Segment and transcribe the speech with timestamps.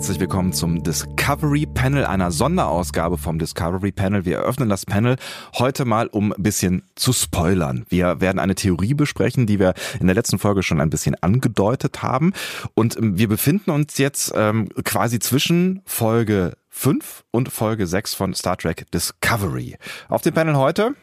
[0.00, 4.24] Herzlich willkommen zum Discovery Panel, einer Sonderausgabe vom Discovery Panel.
[4.24, 5.16] Wir eröffnen das Panel
[5.58, 7.84] heute mal, um ein bisschen zu spoilern.
[7.90, 12.02] Wir werden eine Theorie besprechen, die wir in der letzten Folge schon ein bisschen angedeutet
[12.02, 12.32] haben.
[12.72, 18.32] Und ähm, wir befinden uns jetzt ähm, quasi zwischen Folge 5 und Folge 6 von
[18.32, 19.76] Star Trek Discovery.
[20.08, 20.94] Auf dem Panel heute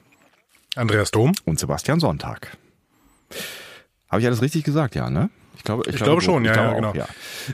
[0.75, 2.57] Andreas Dom und Sebastian Sonntag.
[4.09, 5.29] Habe ich alles richtig gesagt, ja, ne?
[5.57, 6.93] Ich glaube, ich, ich glaube, glaube schon, ich ja, glaube ja, genau.
[6.93, 7.07] ja.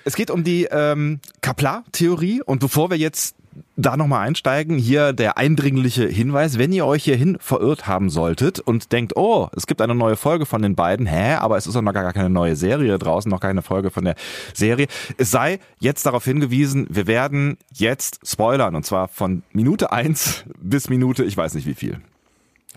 [0.03, 3.35] Es geht um die ähm, Kaplar-Theorie und bevor wir jetzt
[3.75, 8.91] da nochmal einsteigen, hier der eindringliche Hinweis, wenn ihr euch hierhin verirrt haben solltet und
[8.91, 11.93] denkt, oh, es gibt eine neue Folge von den beiden, hä, aber es ist noch
[11.93, 14.15] gar keine neue Serie draußen, noch keine Folge von der
[14.53, 14.87] Serie.
[15.17, 20.89] Es sei jetzt darauf hingewiesen, wir werden jetzt spoilern und zwar von Minute eins bis
[20.89, 21.99] Minute, ich weiß nicht wie viel.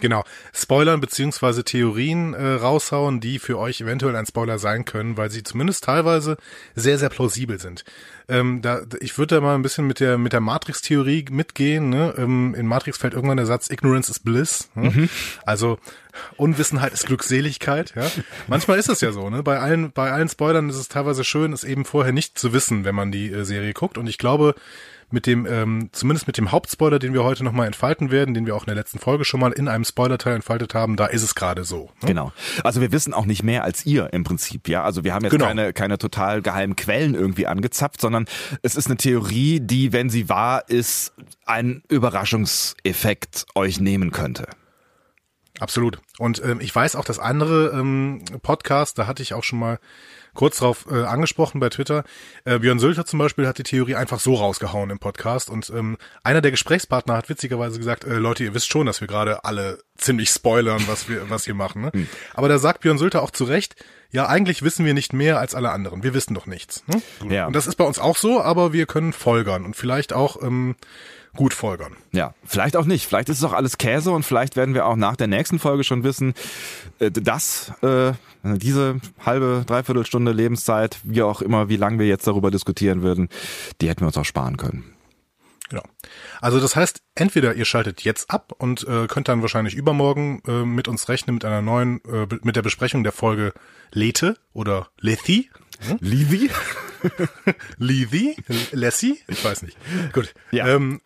[0.00, 0.24] Genau.
[0.52, 5.42] Spoilern beziehungsweise Theorien äh, raushauen, die für euch eventuell ein Spoiler sein können, weil sie
[5.42, 6.36] zumindest teilweise
[6.74, 7.84] sehr, sehr plausibel sind.
[8.28, 11.90] Ähm, da, ich würde da mal ein bisschen mit der mit der Matrix-Theorie mitgehen.
[11.90, 12.14] Ne?
[12.18, 14.68] Ähm, in Matrix fällt irgendwann der Satz Ignorance is bliss.
[14.74, 14.90] Ne?
[14.90, 15.08] Mhm.
[15.44, 15.78] Also
[16.36, 17.94] Unwissenheit ist Glückseligkeit.
[17.94, 18.10] Ja?
[18.48, 19.30] Manchmal ist es ja so.
[19.30, 19.42] Ne?
[19.42, 22.84] Bei allen bei allen Spoilern ist es teilweise schön, es eben vorher nicht zu wissen,
[22.84, 23.96] wenn man die äh, Serie guckt.
[23.96, 24.56] Und ich glaube,
[25.10, 28.56] mit dem, ähm, zumindest mit dem Hauptspoiler, den wir heute nochmal entfalten werden, den wir
[28.56, 31.34] auch in der letzten Folge schon mal in einem Spoiler-Teil entfaltet haben, da ist es
[31.34, 31.90] gerade so.
[32.02, 32.08] Ne?
[32.08, 32.32] Genau.
[32.64, 34.82] Also wir wissen auch nicht mehr als ihr im Prinzip, ja.
[34.82, 35.46] Also wir haben jetzt genau.
[35.46, 38.26] keine, keine total geheimen Quellen irgendwie angezapft, sondern
[38.62, 41.12] es ist eine Theorie, die, wenn sie wahr ist,
[41.44, 44.48] einen Überraschungseffekt euch nehmen könnte.
[45.60, 46.00] Absolut.
[46.18, 49.78] Und ähm, ich weiß auch, dass andere ähm, Podcasts, da hatte ich auch schon mal
[50.36, 52.04] kurz drauf äh, angesprochen bei Twitter.
[52.44, 55.96] Äh, Björn Sülter zum Beispiel hat die Theorie einfach so rausgehauen im Podcast und ähm,
[56.22, 59.80] einer der Gesprächspartner hat witzigerweise gesagt, äh, Leute, ihr wisst schon, dass wir gerade alle
[59.96, 61.82] ziemlich spoilern, was wir was wir machen.
[61.82, 61.90] Ne?
[61.92, 62.08] Hm.
[62.34, 63.74] Aber da sagt Björn Sülter auch zu Recht,
[64.10, 66.02] ja, eigentlich wissen wir nicht mehr als alle anderen.
[66.02, 66.84] Wir wissen doch nichts.
[66.86, 67.02] Ne?
[67.28, 67.46] Ja.
[67.46, 70.76] Und das ist bei uns auch so, aber wir können folgern und vielleicht auch ähm,
[71.36, 71.96] gut folgern.
[72.12, 73.06] Ja, vielleicht auch nicht.
[73.06, 75.84] Vielleicht ist es auch alles Käse und vielleicht werden wir auch nach der nächsten Folge
[75.84, 76.34] schon wissen,
[76.98, 82.26] äh, dass äh, diese halbe, dreiviertel Stunde Lebenszeit, wie auch immer, wie lange wir jetzt
[82.26, 83.28] darüber diskutieren würden,
[83.80, 84.96] die hätten wir uns auch sparen können.
[85.68, 85.82] Genau.
[86.40, 90.64] Also das heißt, entweder ihr schaltet jetzt ab und äh, könnt dann wahrscheinlich übermorgen äh,
[90.64, 93.52] mit uns rechnen mit einer neuen, äh, mit der Besprechung der Folge
[93.90, 95.50] Lethe oder Lethi.
[95.80, 95.98] Hm?
[96.00, 96.50] Levi?
[97.78, 98.36] Levi?
[98.72, 99.18] Lassie?
[99.28, 99.76] Ich weiß nicht.
[100.12, 100.34] Gut.
[100.52, 100.68] Ja.
[100.68, 101.00] Ähm,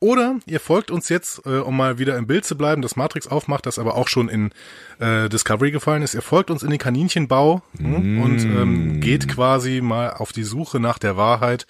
[0.00, 3.26] oder ihr folgt uns jetzt, äh, um mal wieder im Bild zu bleiben, das Matrix
[3.26, 4.50] aufmacht, das aber auch schon in
[4.98, 6.14] äh, Discovery gefallen ist.
[6.14, 8.22] Ihr folgt uns in den Kaninchenbau mm.
[8.22, 11.66] und ähm, geht quasi mal auf die Suche nach der Wahrheit,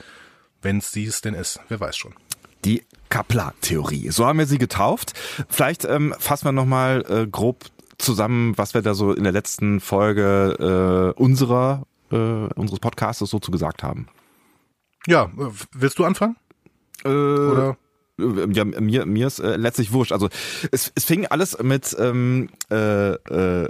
[0.63, 1.61] wenn es dies denn ist.
[1.69, 2.15] Wer weiß schon.
[2.65, 4.11] Die Kaplan-Theorie.
[4.11, 5.15] So haben wir sie getauft.
[5.49, 7.65] Vielleicht ähm, fassen wir nochmal äh, grob
[7.99, 13.39] zusammen, was wir da so in der letzten Folge äh, unserer äh, unseres Podcasts so
[13.39, 14.09] zu gesagt haben.
[15.07, 16.37] Ja, äh, willst du anfangen?
[17.05, 17.77] Äh, Oder?
[18.19, 20.13] Ja, mir, mir ist äh, letztlich wurscht.
[20.13, 20.29] Also
[20.73, 23.17] es, es fing alles mit ähm, äh, äh,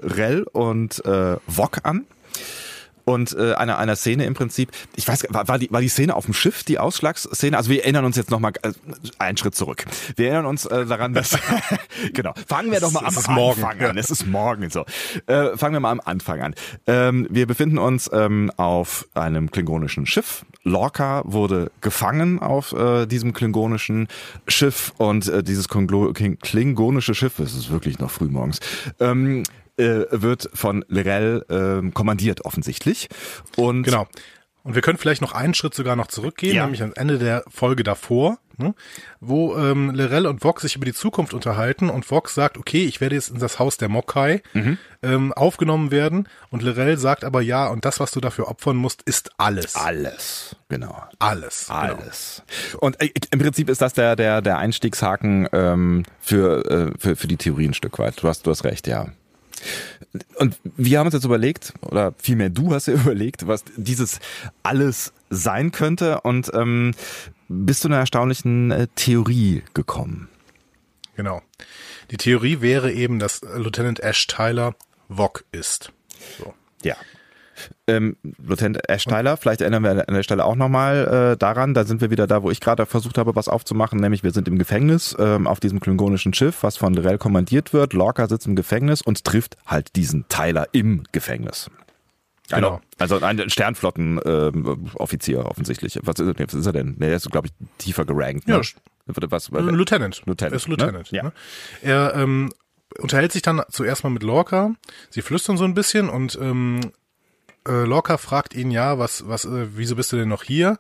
[0.03, 2.07] Rell und äh, Wok an
[3.09, 4.71] und äh, einer einer Szene im Prinzip.
[4.95, 7.57] Ich weiß, war, war die war die Szene auf dem Schiff die Ausschlagsszene?
[7.57, 8.73] Also wir erinnern uns jetzt noch mal äh,
[9.19, 9.85] einen Schritt zurück.
[10.17, 11.39] Wir erinnern uns äh, daran, dass
[12.13, 12.35] genau.
[12.47, 13.97] Fangen wir doch mal am Anfang an.
[13.97, 14.85] Es ist morgen so.
[15.27, 16.55] Äh, fangen wir mal am Anfang an.
[16.87, 20.45] Ähm, wir befinden uns ähm, auf einem klingonischen Schiff.
[20.65, 24.09] Lorca wurde gefangen auf äh, diesem klingonischen
[24.47, 28.61] Schiff und äh, dieses klingonische Schiff, es ist wirklich noch früh morgens,
[29.01, 29.45] ähm,
[29.79, 33.09] äh, wird von Lirel äh, kommandiert offensichtlich.
[33.57, 34.07] Und genau.
[34.69, 36.65] Und wir können vielleicht noch einen Schritt sogar noch zurückgehen, ja.
[36.65, 38.75] nämlich am Ende der Folge davor, ne,
[39.19, 43.01] wo ähm, Lirel und Vox sich über die Zukunft unterhalten und Vox sagt, okay, ich
[43.01, 44.77] werde jetzt in das Haus der Mokai mhm.
[45.03, 49.01] ähm, aufgenommen werden und Lirel sagt aber ja, und das, was du dafür opfern musst,
[49.05, 49.75] ist alles.
[49.75, 51.03] Alles, genau.
[51.19, 51.69] Alles.
[51.69, 51.79] Genau.
[51.79, 52.43] Alles.
[52.73, 52.85] Genau.
[52.85, 57.29] Und äh, im Prinzip ist das der, der, der Einstiegshaken ähm, für, äh, für, für
[57.29, 58.23] die Theorie ein Stück weit.
[58.23, 59.07] Du hast, du hast recht, ja.
[60.37, 64.21] Und wir haben uns jetzt überlegt, oder vielmehr du hast ja überlegt, was dieses
[64.63, 66.95] alles sein könnte und ähm,
[67.49, 70.29] bist zu einer erstaunlichen äh, Theorie gekommen.
[71.17, 71.43] Genau.
[72.11, 74.75] Die Theorie wäre eben, dass Lieutenant Ash Tyler
[75.09, 75.93] Vog ist.
[76.39, 76.55] So.
[76.83, 76.97] Ja.
[77.87, 81.85] Ähm, Lieutenant Ash Tyler, vielleicht erinnern wir an der Stelle auch nochmal äh, daran, da
[81.85, 84.59] sind wir wieder da, wo ich gerade versucht habe, was aufzumachen, nämlich wir sind im
[84.59, 87.93] Gefängnis ähm, auf diesem klingonischen Schiff, was von Lorel kommandiert wird.
[87.93, 91.71] Lorca sitzt im Gefängnis und trifft halt diesen Tyler im Gefängnis.
[92.51, 92.81] Genau.
[92.99, 95.99] Also ein Sternflottenoffizier ähm, offensichtlich.
[96.03, 96.99] Was ist, was ist er denn?
[96.99, 98.49] Der ist, glaube ich, tiefer gerankt.
[98.49, 98.55] Ne?
[98.55, 98.61] Ja,
[99.07, 100.23] was, was, Lieutenant.
[100.27, 100.53] Lieutenant.
[100.53, 101.13] Er ist Lieutenant.
[101.13, 101.17] Ne?
[101.17, 101.23] Ja.
[101.25, 101.33] Ne?
[101.83, 102.51] Er ähm,
[102.99, 104.75] unterhält sich dann zuerst mal mit Lorca.
[105.11, 106.93] Sie flüstern so ein bisschen und ähm,
[107.69, 110.79] äh, Lorca fragt ihn ja, was, was, äh, wieso bist du denn noch hier?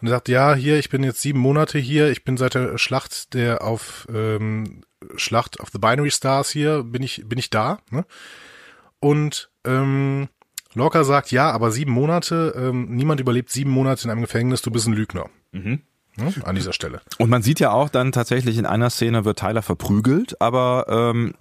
[0.00, 2.76] Und er sagt, ja, hier, ich bin jetzt sieben Monate hier, ich bin seit der
[2.76, 4.82] Schlacht der auf ähm,
[5.16, 7.78] Schlacht of the Binary Stars hier, bin ich, bin ich da.
[7.90, 8.04] Ne?
[9.00, 10.28] Und ähm,
[10.74, 14.70] Lorca sagt, ja, aber sieben Monate, ähm, niemand überlebt sieben Monate in einem Gefängnis, du
[14.70, 15.30] bist ein Lügner.
[15.52, 15.82] Mhm.
[16.16, 16.32] Ne?
[16.44, 17.00] An dieser Stelle.
[17.18, 21.34] Und man sieht ja auch dann tatsächlich in einer Szene wird Tyler verprügelt, aber ähm,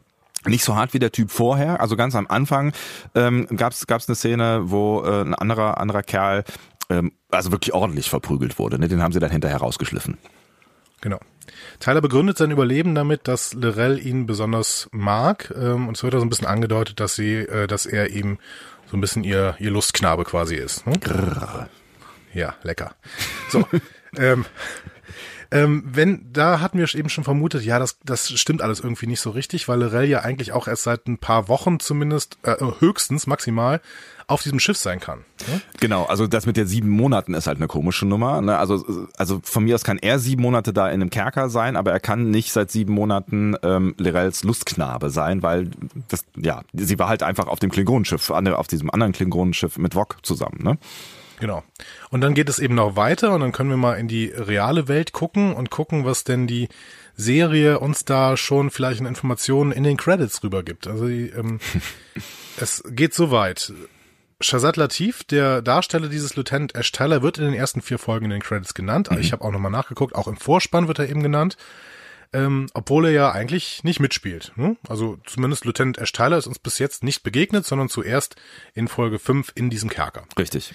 [0.45, 1.80] nicht so hart wie der Typ vorher.
[1.81, 2.74] Also ganz am Anfang
[3.16, 6.44] ähm, gab es eine Szene, wo äh, ein anderer anderer Kerl
[6.90, 8.80] ähm, also wirklich ordentlich verprügelt wurde.
[8.80, 8.88] Ne?
[8.88, 10.18] Den haben sie dann hinterher rausgeschliffen.
[11.01, 11.19] Genau.
[11.80, 15.54] Tyler begründet sein Überleben damit, dass Lorel ihn besonders mag.
[15.56, 18.38] Ähm, und es wird da so ein bisschen angedeutet, dass sie, äh, dass er ihm
[18.90, 20.86] so ein bisschen ihr, ihr Lustknabe quasi ist.
[20.88, 20.94] Ne?
[22.34, 22.95] Ja, lecker.
[23.50, 23.68] So.
[24.18, 24.45] ähm,
[25.54, 29.22] ähm, wenn, da hatten wir eben schon vermutet, ja, das, das stimmt alles irgendwie nicht
[29.22, 33.28] so richtig, weil Lorel ja eigentlich auch erst seit ein paar Wochen zumindest, äh, höchstens
[33.28, 33.80] maximal,
[34.26, 35.20] auf diesem Schiff sein kann.
[35.48, 35.62] Ne?
[35.80, 38.42] Genau, also das mit der sieben Monaten ist halt eine komische Nummer.
[38.42, 38.58] Ne?
[38.58, 41.92] Also, also von mir aus kann er sieben Monate da in einem Kerker sein, aber
[41.92, 45.70] er kann nicht seit sieben Monaten ähm, Lirels Lustknabe sein, weil
[46.08, 50.18] das, ja, sie war halt einfach auf dem Klingonenschiff, auf diesem anderen Klingonenschiff mit Wok
[50.24, 50.64] zusammen.
[50.64, 50.78] Ne?
[51.44, 51.62] Genau.
[52.10, 54.88] Und dann geht es eben noch weiter und dann können wir mal in die reale
[54.88, 56.69] Welt gucken und gucken, was denn die
[57.18, 60.88] Serie uns da schon vielleicht in Informationen in den Credits rübergibt.
[60.88, 61.60] Also die, ähm,
[62.62, 63.74] es geht so weit.
[64.40, 68.31] Shazad Latif, der Darsteller dieses Lieutenant Ash Tyler, wird in den ersten vier Folgen in
[68.31, 69.12] den Credits genannt.
[69.12, 69.18] Mhm.
[69.18, 71.57] Ich habe auch nochmal nachgeguckt, auch im Vorspann wird er eben genannt.
[72.31, 74.54] Ähm, obwohl er ja eigentlich nicht mitspielt.
[74.56, 74.78] Ne?
[74.88, 78.38] Also zumindest Lieutenant Ash Tyler ist uns bis jetzt nicht begegnet, sondern zuerst
[78.74, 80.24] in Folge 5 in diesem Kerker.
[80.40, 80.74] Richtig.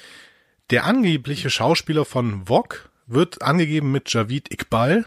[0.71, 5.07] Der angebliche Schauspieler von Vog wird angegeben mit Javid Iqbal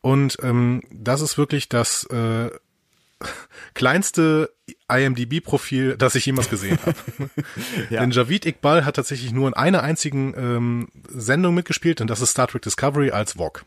[0.00, 2.50] und ähm, das ist wirklich das äh,
[3.74, 4.50] kleinste
[4.90, 6.96] IMDb-Profil, das ich jemals gesehen habe.
[7.90, 8.00] ja.
[8.00, 12.30] Denn Javid Iqbal hat tatsächlich nur in einer einzigen ähm, Sendung mitgespielt und das ist
[12.30, 13.64] Star Trek Discovery als Vog.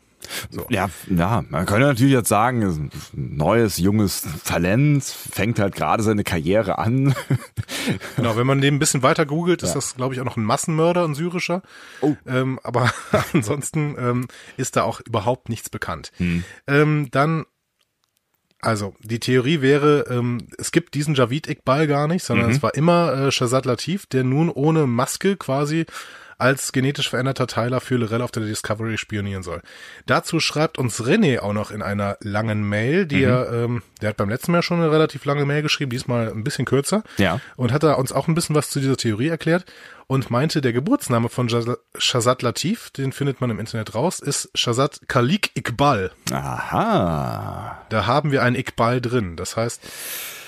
[0.50, 0.66] So.
[0.70, 6.78] Ja, ja, man könnte natürlich jetzt sagen, neues, junges Talent, fängt halt gerade seine Karriere
[6.78, 7.16] an.
[8.16, 9.76] genau, wenn man den ein bisschen weiter googelt, ist ja.
[9.76, 11.62] das, glaube ich, auch noch ein Massenmörder, ein syrischer.
[12.02, 12.16] Oh.
[12.26, 12.92] Ähm, aber
[13.34, 14.28] ansonsten ähm,
[14.58, 16.12] ist da auch überhaupt nichts bekannt.
[16.18, 16.44] Hm.
[16.68, 17.46] Ähm, dann
[18.66, 22.54] also, die Theorie wäre, ähm, es gibt diesen Javid Iqbal gar nicht, sondern mhm.
[22.54, 25.86] es war immer äh, Shazad Latif, der nun ohne Maske quasi
[26.38, 29.62] als genetisch veränderter Tyler für Lorel auf der Discovery spionieren soll.
[30.06, 33.24] Dazu schreibt uns René auch noch in einer langen Mail, die mhm.
[33.24, 36.44] er, ähm, der hat beim letzten Mal schon eine relativ lange Mail geschrieben, diesmal ein
[36.44, 37.04] bisschen kürzer.
[37.18, 37.40] Ja.
[37.56, 39.66] Und hat da uns auch ein bisschen was zu dieser Theorie erklärt
[40.08, 41.50] und meinte, der Geburtsname von
[41.98, 46.12] Shazad Latif, den findet man im Internet raus, ist Shazad Khalik Iqbal.
[46.32, 47.86] Aha.
[47.90, 49.36] Da haben wir ein Iqbal drin.
[49.36, 49.82] Das heißt,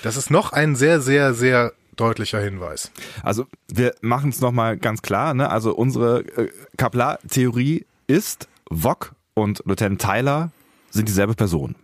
[0.02, 2.90] das ist noch ein sehr, sehr, sehr deutlicher Hinweis.
[3.22, 5.34] Also wir machen es nochmal ganz klar.
[5.34, 5.50] Ne?
[5.50, 10.50] Also unsere äh, Kaplar-Theorie ist, Vog und Lieutenant Tyler
[10.90, 11.74] sind dieselbe Person.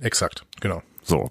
[0.00, 0.82] Exakt, genau.
[1.02, 1.30] So.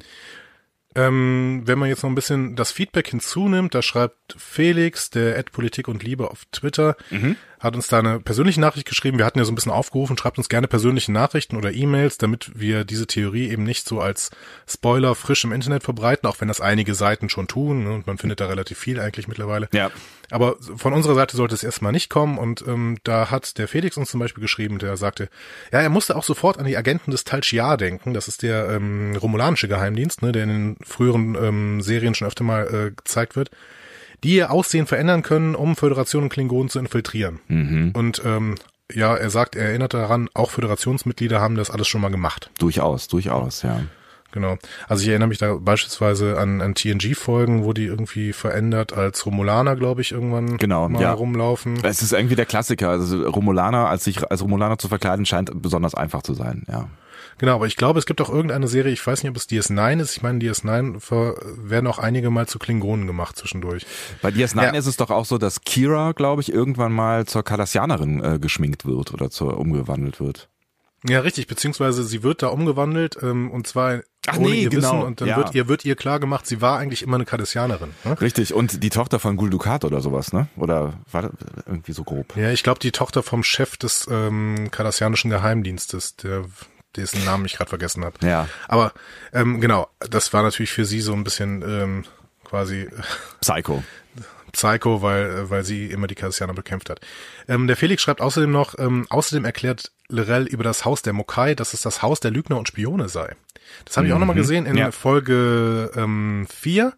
[0.95, 5.49] Ähm, wenn man jetzt noch ein bisschen das Feedback hinzunimmt, da schreibt Felix, der Ad
[5.51, 9.17] Politik und Liebe auf Twitter, mhm hat uns da eine persönliche Nachricht geschrieben.
[9.17, 12.51] Wir hatten ja so ein bisschen aufgerufen, schreibt uns gerne persönliche Nachrichten oder E-Mails, damit
[12.55, 14.31] wir diese Theorie eben nicht so als
[14.67, 17.85] Spoiler frisch im Internet verbreiten, auch wenn das einige Seiten schon tun.
[17.85, 17.93] Ne?
[17.93, 19.69] Und man findet da relativ viel eigentlich mittlerweile.
[19.71, 19.91] Ja.
[20.29, 22.37] Aber von unserer Seite sollte es erstmal nicht kommen.
[22.37, 25.29] Und ähm, da hat der Felix uns zum Beispiel geschrieben, der sagte,
[25.71, 28.13] ja, er musste auch sofort an die Agenten des Tal Shiar denken.
[28.13, 32.43] Das ist der ähm, romulanische Geheimdienst, ne, der in den früheren ähm, Serien schon öfter
[32.43, 33.51] mal äh, gezeigt wird
[34.23, 37.39] die ihr Aussehen verändern können, um Föderation und Klingonen zu infiltrieren.
[37.47, 37.91] Mhm.
[37.93, 38.55] Und ähm,
[38.91, 42.49] ja, er sagt, er erinnert daran, auch Föderationsmitglieder haben das alles schon mal gemacht.
[42.59, 43.81] Durchaus, durchaus, ja.
[44.31, 44.57] Genau.
[44.87, 49.75] Also ich erinnere mich da beispielsweise an, an TNG-Folgen, wo die irgendwie verändert als Romulaner,
[49.75, 51.13] glaube ich, irgendwann genau, mal ja.
[51.13, 51.79] rumlaufen.
[51.83, 52.89] Es ist irgendwie der Klassiker.
[52.89, 56.89] Also Romulaner, als sich als Romulaner zu verkleiden, scheint besonders einfach zu sein, ja.
[57.37, 60.01] Genau, aber ich glaube, es gibt auch irgendeine Serie, ich weiß nicht, ob es DS9
[60.01, 60.15] ist.
[60.15, 61.01] Ich meine, DS9
[61.69, 63.85] werden auch einige mal zu Klingonen gemacht zwischendurch.
[64.21, 64.69] Bei DS9 ja.
[64.71, 68.85] ist es doch auch so, dass Kira, glaube ich, irgendwann mal zur Kardassianerin äh, geschminkt
[68.85, 70.49] wird oder zur umgewandelt wird.
[71.05, 74.93] Ja, richtig, beziehungsweise sie wird da umgewandelt ähm, und zwar Ach ohne nee, ihr genau.
[74.93, 75.37] Wissen und dann ja.
[75.37, 77.89] wird ihr wird ihr klar gemacht, sie war eigentlich immer eine Kardassianerin.
[78.05, 78.21] Ne?
[78.21, 80.47] Richtig und die Tochter von Gul Dukat oder sowas, ne?
[80.55, 81.31] Oder war das
[81.65, 82.37] irgendwie so grob?
[82.37, 86.45] Ja, ich glaube die Tochter vom Chef des ähm, kardassianischen Geheimdienstes, der
[86.95, 88.15] dessen Namen ich gerade vergessen habe.
[88.25, 88.47] Ja.
[88.67, 88.93] Aber
[89.33, 92.05] ähm, genau, das war natürlich für sie so ein bisschen ähm,
[92.43, 92.87] quasi
[93.41, 93.83] Psycho.
[94.51, 97.01] Psycho, weil, weil sie immer die Cardassianer bekämpft hat.
[97.47, 101.55] Ähm, der Felix schreibt außerdem noch, ähm, außerdem erklärt Lorel über das Haus der Mokai,
[101.55, 103.35] dass es das Haus der Lügner und Spione sei.
[103.85, 104.41] Das habe ich auch nochmal mhm.
[104.41, 104.91] gesehen in ja.
[104.91, 106.93] Folge ähm, 4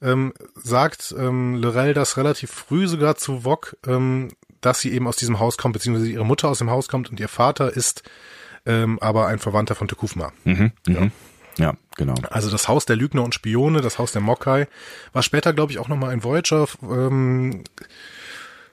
[0.00, 5.16] ähm, sagt ähm, Lorel das relativ früh sogar zu Vog, ähm, dass sie eben aus
[5.16, 8.02] diesem Haus kommt, beziehungsweise ihre Mutter aus dem Haus kommt und ihr Vater ist
[8.66, 10.32] ähm, aber ein Verwandter von Tekufma.
[10.44, 11.00] Mhm, ja.
[11.00, 11.12] mhm.
[11.58, 12.14] ja, genau.
[12.30, 14.66] Also das Haus der Lügner und Spione, das Haus der Mokai,
[15.12, 17.64] was später, glaube ich, auch nochmal in Voyager, ähm,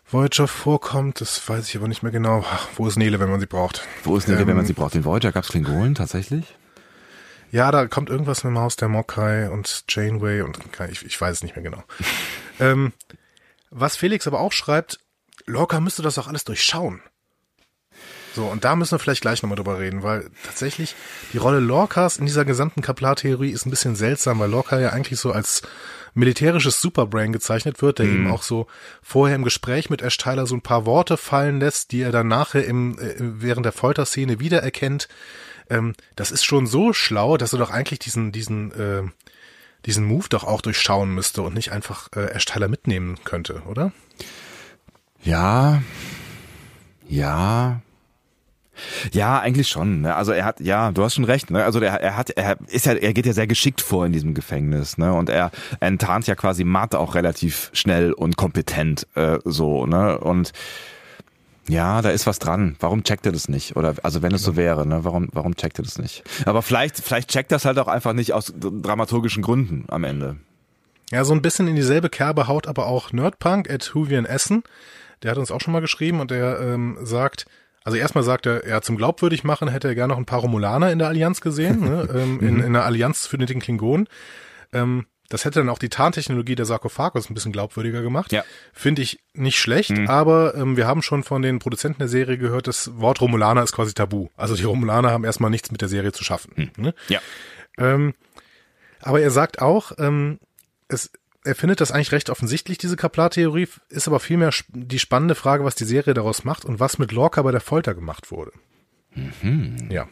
[0.09, 2.43] Voyager vorkommt, das weiß ich aber nicht mehr genau.
[2.45, 3.87] Ach, wo ist Nele, wenn man sie braucht?
[4.03, 4.95] Wo ist Nele, Ähm, wenn man sie braucht?
[4.95, 6.45] In Voyager gab's Klingonen tatsächlich?
[7.51, 10.57] Ja, da kommt irgendwas mit dem Haus der Mokai und Janeway und
[10.89, 11.83] ich, ich weiß es nicht mehr genau.
[12.59, 12.93] ähm,
[13.69, 14.99] was Felix aber auch schreibt,
[15.45, 17.01] Lorca müsste das auch alles durchschauen.
[18.35, 20.95] So, und da müssen wir vielleicht gleich nochmal drüber reden, weil tatsächlich
[21.33, 25.19] die Rolle Lorcas in dieser gesamten Kaplar-Theorie ist ein bisschen seltsam, weil Lorca ja eigentlich
[25.19, 25.63] so als
[26.13, 28.67] militärisches Superbrain gezeichnet wird, der eben auch so
[29.01, 32.27] vorher im Gespräch mit Ash Tyler so ein paar Worte fallen lässt, die er dann
[32.27, 35.07] nachher im, äh, während der Folterszene wiedererkennt.
[35.69, 39.03] Ähm, das ist schon so schlau, dass er doch eigentlich diesen, diesen, äh,
[39.85, 43.93] diesen Move doch auch durchschauen müsste und nicht einfach äh, Ash Tyler mitnehmen könnte, oder?
[45.23, 45.81] Ja.
[47.07, 47.81] Ja.
[49.11, 50.01] Ja, eigentlich schon.
[50.01, 50.15] Ne?
[50.15, 51.51] Also er hat, ja, du hast schon recht.
[51.51, 51.63] Ne?
[51.63, 54.33] Also er, er hat, er ist ja, er geht ja sehr geschickt vor in diesem
[54.33, 54.97] Gefängnis.
[54.97, 55.13] Ne?
[55.13, 59.85] Und er enttarnt ja quasi Matt auch relativ schnell und kompetent äh, so.
[59.85, 60.17] Ne?
[60.17, 60.53] Und
[61.67, 62.75] ja, da ist was dran.
[62.79, 63.75] Warum checkt er das nicht?
[63.75, 65.03] Oder also wenn es so wäre, ne?
[65.03, 66.23] Warum, warum checkt er das nicht?
[66.45, 70.37] Aber vielleicht, vielleicht checkt das halt auch einfach nicht aus dramaturgischen Gründen am Ende.
[71.11, 74.63] Ja, so ein bisschen in dieselbe Kerbe haut aber auch Nerdpunk at Huvian Essen.
[75.23, 77.45] Der hat uns auch schon mal geschrieben und der ähm, sagt,
[77.83, 80.91] also erstmal sagt er, ja, zum glaubwürdig machen hätte er gerne noch ein paar Romulaner
[80.91, 82.07] in der Allianz gesehen, ne?
[82.15, 84.07] ähm, in, in der Allianz für den Klingonen.
[84.71, 88.33] Ähm, das hätte dann auch die Tarntechnologie der Sarkophagus ein bisschen glaubwürdiger gemacht.
[88.33, 88.43] Ja.
[88.73, 92.67] Finde ich nicht schlecht, aber ähm, wir haben schon von den Produzenten der Serie gehört,
[92.67, 94.27] das Wort Romulaner ist quasi tabu.
[94.35, 96.71] Also die Romulaner haben erstmal nichts mit der Serie zu schaffen.
[96.75, 96.93] Ne?
[97.07, 97.21] Ja.
[97.77, 98.13] Ähm,
[98.99, 100.39] aber er sagt auch, ähm,
[100.89, 101.11] es,
[101.43, 105.75] er findet das eigentlich recht offensichtlich, diese Kaplar-Theorie, ist aber vielmehr die spannende Frage, was
[105.75, 108.51] die Serie daraus macht und was mit Lorca bei der Folter gemacht wurde.
[109.89, 110.07] Ja.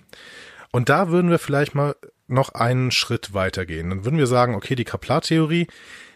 [0.71, 1.95] Und da würden wir vielleicht mal
[2.27, 3.89] noch einen Schritt weitergehen.
[3.89, 5.67] Dann würden wir sagen, okay, die Kaplar-Theorie,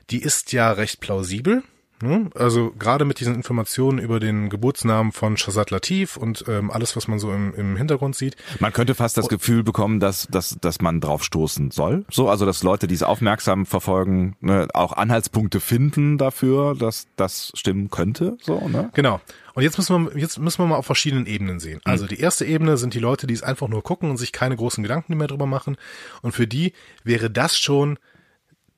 [0.10, 1.64] die ist ja recht plausibel.
[2.04, 2.30] Ne?
[2.36, 7.08] Also gerade mit diesen Informationen über den Geburtsnamen von Shazad Latif und ähm, alles, was
[7.08, 10.82] man so im, im Hintergrund sieht, Man könnte fast das Gefühl bekommen, dass, dass, dass
[10.82, 12.06] man drauf stoßen soll.
[12.12, 17.52] So, also dass Leute, die es aufmerksam verfolgen, ne, auch Anhaltspunkte finden dafür, dass das
[17.56, 18.38] stimmen könnte.
[18.42, 18.90] So, ne?
[18.94, 19.20] Genau.
[19.54, 21.80] Und jetzt müssen wir, jetzt müssen wir mal auf verschiedenen Ebenen sehen.
[21.84, 24.56] Also die erste Ebene sind die Leute, die es einfach nur gucken und sich keine
[24.56, 25.78] großen Gedanken mehr drüber machen.
[26.22, 28.00] Und für die wäre das schon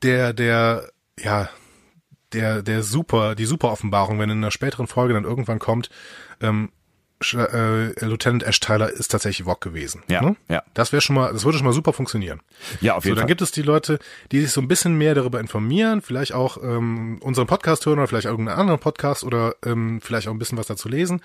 [0.02, 0.90] der, der,
[1.20, 1.50] ja,
[2.36, 5.90] der, der super, die super Offenbarung, wenn in einer späteren Folge dann irgendwann kommt,
[6.42, 6.70] ähm,
[7.34, 10.04] äh, Lieutenant Ash Tyler ist tatsächlich Vog gewesen.
[10.08, 10.36] Ja, ne?
[10.50, 10.64] ja.
[10.74, 12.42] Das wäre schon mal, das würde schon mal super funktionieren.
[12.82, 13.28] Ja, auf So, jeden dann Fall.
[13.30, 14.00] gibt es die Leute,
[14.32, 18.08] die sich so ein bisschen mehr darüber informieren, vielleicht auch ähm, unseren Podcast hören oder
[18.08, 21.22] vielleicht irgendeinen anderen Podcast oder ähm, vielleicht auch ein bisschen was dazu lesen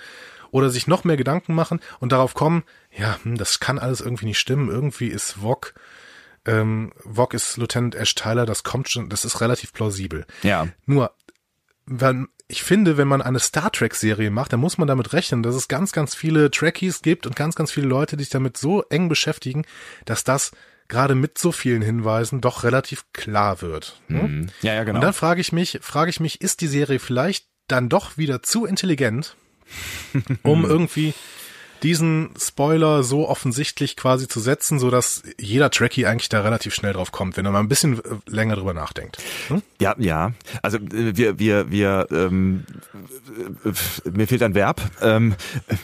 [0.52, 2.62] oder sich noch mehr Gedanken machen und darauf kommen,
[2.96, 5.74] ja, hm, das kann alles irgendwie nicht stimmen, irgendwie ist Vog,
[6.46, 10.26] ähm, Vog ist Lieutenant Ash Tyler, das kommt schon, das ist relativ plausibel.
[10.42, 10.68] Ja.
[10.86, 11.12] Nur,
[11.86, 15.42] wenn, ich finde, wenn man eine Star Trek Serie macht, dann muss man damit rechnen,
[15.42, 18.56] dass es ganz, ganz viele Trekkies gibt und ganz, ganz viele Leute, die sich damit
[18.56, 19.64] so eng beschäftigen,
[20.04, 20.52] dass das
[20.88, 24.00] gerade mit so vielen Hinweisen doch relativ klar wird.
[24.08, 24.22] Ne?
[24.22, 24.48] Mhm.
[24.62, 24.98] Ja, ja, genau.
[24.98, 28.42] Und dann frage ich mich, frage ich mich, ist die Serie vielleicht dann doch wieder
[28.42, 29.36] zu intelligent,
[30.42, 31.14] um irgendwie
[31.82, 36.92] diesen Spoiler so offensichtlich quasi zu setzen, so dass jeder Trekkie eigentlich da relativ schnell
[36.92, 39.18] drauf kommt, wenn er mal ein bisschen äh, länger drüber nachdenkt.
[39.48, 39.62] Hm?
[39.80, 40.32] Ja, ja.
[40.62, 42.64] Also äh, wir, wir, wir, ähm,
[43.64, 44.82] äh, mir fehlt ein Verb.
[45.02, 45.34] Ähm,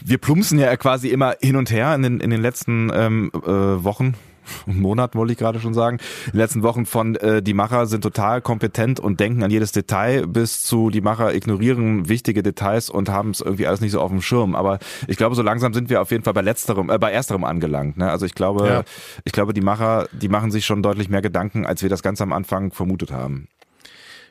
[0.04, 3.48] wir plumpsen ja quasi immer hin und her in den, in den letzten ähm, äh,
[3.48, 4.14] Wochen.
[4.66, 5.98] Monaten wollte ich gerade schon sagen.
[6.26, 9.72] In den letzten Wochen von äh, die Macher sind total kompetent und denken an jedes
[9.72, 14.00] Detail bis zu die Macher ignorieren wichtige Details und haben es irgendwie alles nicht so
[14.00, 14.54] auf dem Schirm.
[14.54, 17.44] Aber ich glaube, so langsam sind wir auf jeden Fall bei letzterem, äh, bei ersterem
[17.44, 17.96] angelangt.
[17.96, 18.10] Ne?
[18.10, 18.84] Also ich glaube, Ja.
[19.24, 22.20] ich glaube, die Macher, die machen sich schon deutlich mehr Gedanken, als wir das ganz
[22.20, 23.48] am Anfang vermutet haben.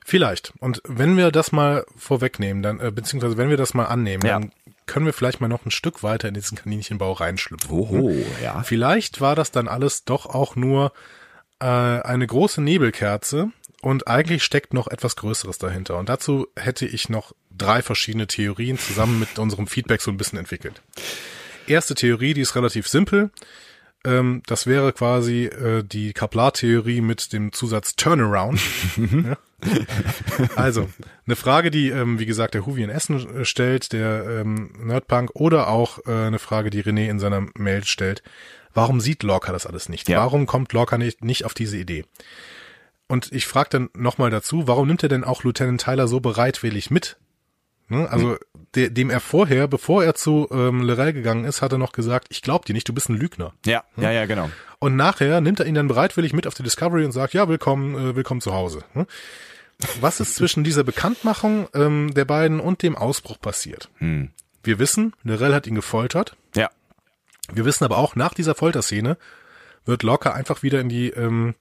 [0.05, 0.53] Vielleicht.
[0.59, 4.39] Und wenn wir das mal vorwegnehmen, dann, äh, beziehungsweise wenn wir das mal annehmen, Ja.
[4.39, 4.51] dann
[4.85, 7.71] können wir vielleicht mal noch ein Stück weiter in diesen Kaninchenbau reinschlüpfen.
[7.71, 8.61] Oho, ja.
[8.63, 10.93] Vielleicht war das dann alles doch auch nur
[11.59, 13.51] äh, eine große Nebelkerze
[13.81, 15.97] und eigentlich steckt noch etwas Größeres dahinter.
[15.97, 20.39] Und dazu hätte ich noch drei verschiedene Theorien zusammen mit unserem Feedback so ein bisschen
[20.39, 20.81] entwickelt.
[21.67, 23.31] Erste Theorie, die ist relativ simpel.
[24.03, 28.59] Ähm, das wäre quasi äh, die Kaplar-Theorie mit dem Zusatz Turnaround.
[28.97, 29.37] ja.
[30.55, 30.89] Also,
[31.25, 35.69] eine Frage, die, ähm, wie gesagt, der Huvi in Essen stellt, der ähm, Nerdpunk, oder
[35.69, 38.23] auch äh, eine Frage, die René in seiner Mail stellt.
[38.73, 40.09] Warum sieht Lorca das alles nicht?
[40.09, 40.19] Ja.
[40.19, 42.05] Warum kommt Lorca nicht, nicht auf diese Idee?
[43.07, 46.89] und ich frage dann nochmal dazu, warum nimmt er denn auch Lieutenant Tyler so bereitwillig
[46.91, 47.17] mit?
[47.87, 48.09] Ne?
[48.09, 48.37] Also mhm.
[48.75, 52.27] de, dem er vorher, bevor er zu ähm, Lorel gegangen ist, hat er noch gesagt,
[52.29, 53.53] ich glaub dir nicht, du bist ein Lügner.
[53.65, 54.03] Ja, hm?
[54.03, 54.49] ja, ja, genau.
[54.79, 57.95] Und nachher nimmt er ihn dann bereitwillig mit auf die Discovery und sagt, ja, willkommen,
[57.95, 58.83] äh, willkommen zu Hause.
[58.93, 59.05] Hm?
[59.99, 63.89] Was ist zwischen dieser Bekanntmachung ähm, der beiden und dem Ausbruch passiert?
[63.97, 64.31] Hm.
[64.63, 66.35] Wir wissen, Lorel hat ihn gefoltert.
[66.55, 66.69] Ja.
[67.51, 69.17] Wir wissen aber auch, nach dieser Folterszene
[69.85, 71.55] wird Locker einfach wieder in die ähm,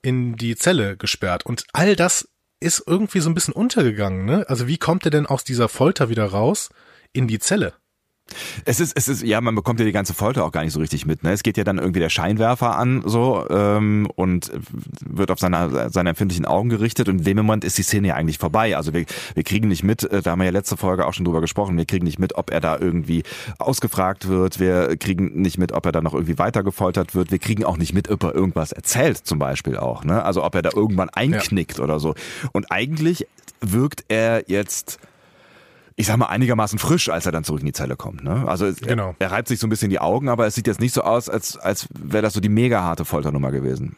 [0.00, 1.44] in die Zelle gesperrt.
[1.44, 2.28] Und all das
[2.60, 4.46] ist irgendwie so ein bisschen untergegangen, ne?
[4.48, 6.70] Also wie kommt er denn aus dieser Folter wieder raus
[7.12, 7.74] in die Zelle?
[8.64, 10.80] Es ist, es ist, ja, man bekommt ja die ganze Folter auch gar nicht so
[10.80, 11.22] richtig mit.
[11.22, 11.32] Ne?
[11.32, 14.52] Es geht ja dann irgendwie der Scheinwerfer an so ähm, und
[15.04, 18.14] wird auf seine, seine empfindlichen Augen gerichtet und in dem Moment ist die Szene ja
[18.14, 18.76] eigentlich vorbei.
[18.76, 19.04] Also wir,
[19.34, 21.76] wir kriegen nicht mit, äh, da haben wir ja letzte Folge auch schon drüber gesprochen,
[21.76, 23.22] wir kriegen nicht mit, ob er da irgendwie
[23.58, 27.38] ausgefragt wird, wir kriegen nicht mit, ob er da noch irgendwie weiter gefoltert wird, wir
[27.38, 30.04] kriegen auch nicht mit, ob er irgendwas erzählt zum Beispiel auch.
[30.04, 30.22] Ne?
[30.22, 31.84] Also ob er da irgendwann einknickt ja.
[31.84, 32.14] oder so.
[32.52, 33.26] Und eigentlich
[33.60, 34.98] wirkt er jetzt
[35.98, 38.22] ich sag mal, einigermaßen frisch, als er dann zurück in die Zelle kommt.
[38.22, 38.44] Ne?
[38.46, 39.16] Also genau.
[39.18, 41.02] er, er reibt sich so ein bisschen die Augen, aber es sieht jetzt nicht so
[41.02, 43.96] aus, als, als wäre das so die mega harte Folternummer gewesen.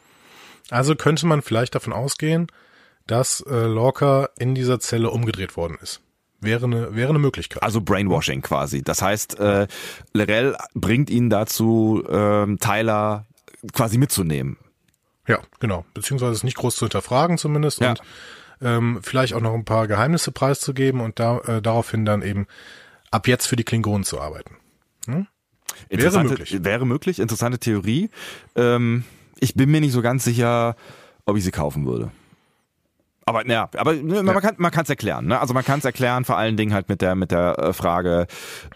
[0.70, 2.46] Also könnte man vielleicht davon ausgehen,
[3.06, 6.00] dass äh, Lorca in dieser Zelle umgedreht worden ist.
[6.40, 7.62] Wäre eine, wäre eine Möglichkeit.
[7.62, 8.80] Also Brainwashing quasi.
[8.82, 9.66] Das heißt, äh,
[10.14, 13.26] Lerell bringt ihn dazu, äh, Tyler
[13.74, 14.56] quasi mitzunehmen.
[15.26, 15.84] Ja, genau.
[15.92, 17.80] Beziehungsweise es nicht groß zu hinterfragen zumindest.
[17.80, 17.90] Ja.
[17.90, 18.00] Und
[18.62, 22.46] ähm, vielleicht auch noch ein paar Geheimnisse preiszugeben und da, äh, daraufhin dann eben
[23.10, 24.56] ab jetzt für die Klingonen zu arbeiten.
[25.06, 25.26] Hm?
[25.88, 26.64] Wäre möglich.
[26.64, 28.10] Wäre möglich, interessante Theorie.
[28.56, 29.04] Ähm,
[29.38, 30.76] ich bin mir nicht so ganz sicher,
[31.24, 32.10] ob ich sie kaufen würde.
[33.24, 35.26] Aber ja, aber ne, man kann man kann es erklären.
[35.26, 35.38] Ne?
[35.38, 38.26] Also man kann es erklären, vor allen Dingen halt mit der mit der äh, Frage,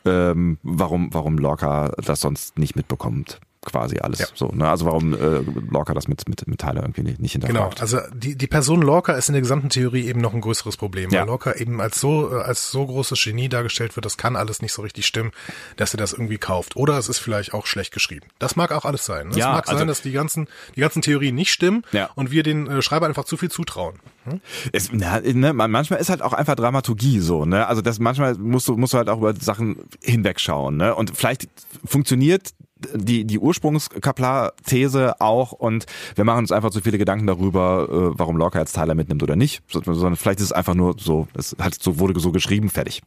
[0.05, 4.27] ähm, warum warum Lorca das sonst nicht mitbekommt quasi alles ja.
[4.35, 4.49] so.
[4.49, 4.69] Ne?
[4.69, 7.77] Also warum äh, Lorca das mit, mit, mit Tyler irgendwie nicht, nicht hinterfragt.
[7.77, 10.77] Genau, also die, die Person Lorca ist in der gesamten Theorie eben noch ein größeres
[10.77, 11.21] Problem, ja.
[11.21, 14.63] weil Lorca eben als so, äh, als so großes Genie dargestellt wird, das kann alles
[14.63, 15.33] nicht so richtig stimmen,
[15.77, 16.77] dass er das irgendwie kauft.
[16.77, 18.27] Oder es ist vielleicht auch schlecht geschrieben.
[18.39, 19.29] Das mag auch alles sein.
[19.29, 19.37] Ne?
[19.37, 22.11] Ja, es mag also, sein, dass die ganzen, die ganzen Theorien nicht stimmen ja.
[22.15, 23.99] und wir den äh, Schreiber einfach zu viel zutrauen.
[24.25, 24.41] Hm?
[24.73, 27.67] Es, na, ne, manchmal ist halt auch einfach Dramaturgie so, ne?
[27.67, 30.95] Also das manchmal musst du, musst du halt auch über Sachen hinwegschauen, ne?
[30.95, 31.49] Und vielleicht
[31.85, 38.19] funktioniert die, die Ursprungskaplar-These auch und wir machen uns einfach zu viele Gedanken darüber, äh,
[38.19, 41.57] warum Lorca jetzt Tyler mitnimmt oder nicht, sondern vielleicht ist es einfach nur so, es
[41.59, 43.03] hat so wurde so geschrieben, fertig.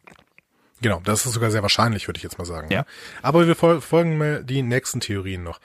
[0.81, 2.71] Genau, das ist sogar sehr wahrscheinlich, würde ich jetzt mal sagen.
[2.71, 2.85] Ja.
[3.21, 5.59] Aber wir folgen mal die nächsten Theorien noch.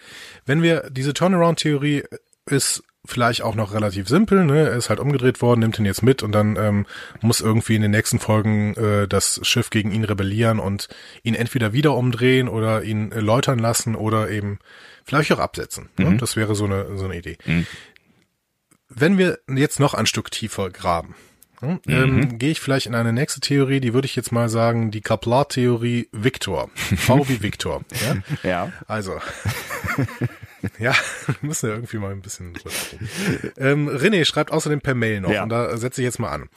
[0.47, 2.05] Wenn wir diese Turnaround-Theorie
[2.47, 4.69] ist vielleicht auch noch relativ simpel, ne?
[4.71, 6.87] Er ist halt umgedreht worden, nimmt ihn jetzt mit und dann ähm,
[7.21, 10.89] muss irgendwie in den nächsten Folgen äh, das Schiff gegen ihn rebellieren und
[11.23, 14.61] ihn entweder wieder umdrehen oder ihn äh, läutern lassen oder eben
[15.05, 15.89] vielleicht auch absetzen.
[15.99, 16.05] Ne?
[16.05, 16.11] Mhm.
[16.13, 16.17] Ne?
[16.19, 17.39] Das wäre so eine so eine Idee.
[17.45, 17.67] Mhm.
[18.89, 21.17] Wenn wir jetzt noch ein Stück tiefer graben,
[21.63, 22.39] hm, ähm, mhm.
[22.39, 26.09] gehe ich vielleicht in eine nächste Theorie, die würde ich jetzt mal sagen, die Kaplar-Theorie
[26.13, 26.71] Victor.
[26.75, 27.83] V wie Victor.
[28.43, 28.49] Ja.
[28.49, 28.73] ja.
[28.87, 29.19] Also.
[30.79, 30.95] Ja,
[31.43, 32.57] müssen wir irgendwie mal ein bisschen
[33.59, 35.43] ähm, René schreibt außerdem per Mail noch ja.
[35.43, 36.49] und da setze ich jetzt mal an.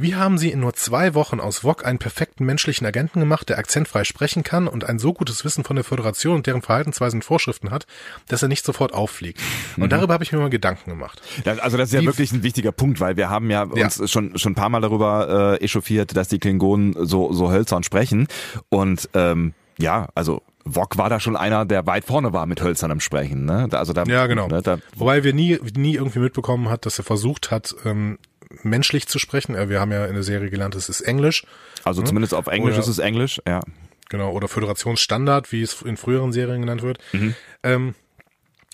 [0.00, 3.58] Wie haben Sie in nur zwei Wochen aus VOG einen perfekten menschlichen Agenten gemacht, der
[3.58, 7.22] akzentfrei sprechen kann und ein so gutes Wissen von der Föderation und deren Verhaltensweisen und
[7.22, 7.86] Vorschriften hat,
[8.26, 9.40] dass er nicht sofort auffliegt?
[9.76, 9.88] Und mhm.
[9.90, 11.20] darüber habe ich mir mal Gedanken gemacht.
[11.44, 13.84] also das ist ja die, wirklich ein wichtiger Punkt, weil wir haben ja, ja.
[13.84, 17.82] uns schon schon ein paar Mal darüber äh, echauffiert, dass die Klingonen so so hölzern
[17.82, 18.26] sprechen
[18.70, 22.90] und ähm, ja, also Wok war da schon einer, der weit vorne war mit Hölzern
[22.90, 23.44] im Sprechen.
[23.44, 23.68] Ne?
[23.72, 24.46] Also da, ja, genau.
[24.46, 28.18] Ne, da, Wobei wir nie, nie irgendwie mitbekommen hat, dass er versucht hat, ähm,
[28.62, 29.54] menschlich zu sprechen.
[29.54, 31.44] Äh, wir haben ja in der Serie gelernt, es ist Englisch.
[31.84, 32.08] Also ne?
[32.08, 33.60] zumindest auf Englisch oder, ist es Englisch, ja.
[34.08, 36.98] Genau, oder Föderationsstandard, wie es in früheren Serien genannt wird.
[37.12, 37.34] Mhm.
[37.62, 37.94] Ähm,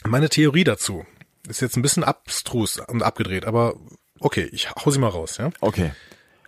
[0.05, 1.05] meine Theorie dazu
[1.49, 3.75] ist jetzt ein bisschen abstrus und abgedreht, aber
[4.21, 5.51] okay, ich hau sie mal raus, ja.
[5.61, 5.93] Okay.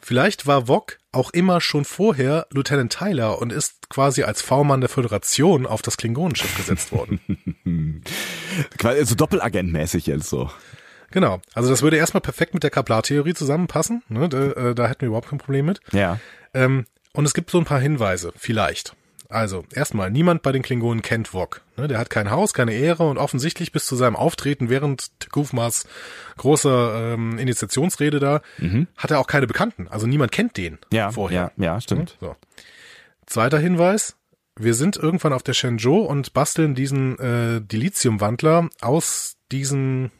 [0.01, 4.89] Vielleicht war Wok auch immer schon vorher Lieutenant Tyler und ist quasi als V-Mann der
[4.89, 7.21] Föderation auf das Klingonenschiff gesetzt worden.
[8.79, 10.51] quasi so Doppelagentmäßig jetzt so.
[11.11, 11.41] Genau.
[11.55, 14.03] Also das würde erstmal perfekt mit der Kaplar-Theorie zusammenpassen.
[14.09, 14.29] Ne?
[14.29, 15.81] Da, äh, da hätten wir überhaupt kein Problem mit.
[15.93, 16.21] Ja.
[16.55, 18.95] Ähm, und es gibt so ein paar Hinweise, vielleicht.
[19.31, 21.61] Also, erstmal, niemand bei den Klingonen kennt Wok.
[21.77, 25.87] Ne, der hat kein Haus, keine Ehre und offensichtlich bis zu seinem Auftreten während Tekufmas
[26.39, 28.87] großer ähm, Initiationsrede da, mhm.
[28.97, 29.87] hat er auch keine Bekannten.
[29.89, 31.53] Also niemand kennt den ja, vorher.
[31.59, 32.17] Ja, ja, stimmt.
[32.23, 32.37] So.
[33.27, 34.17] Zweiter Hinweis,
[34.57, 40.11] wir sind irgendwann auf der Shenzhou und basteln diesen äh, Dilithium-Wandler aus diesen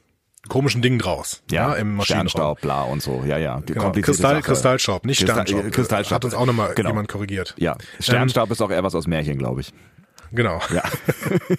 [0.49, 1.43] komischen Dingen draus.
[1.51, 2.29] Ja, ja im Maschinenraum.
[2.29, 3.25] Sternstaub, bla und so.
[3.27, 3.61] Ja, ja.
[3.61, 3.93] Die genau.
[3.93, 4.43] Kristall, Sache.
[4.43, 5.73] Kristallstaub, nicht Kristall, Sternstaub.
[5.73, 6.17] Kristallstaub.
[6.17, 6.91] Hat uns auch nochmal genau.
[6.91, 7.55] jemand korrigiert.
[7.59, 9.73] Ja, Sternstaub ähm, ist auch eher was aus Märchen, glaube ich.
[10.33, 10.61] Genau.
[10.75, 10.83] Ja.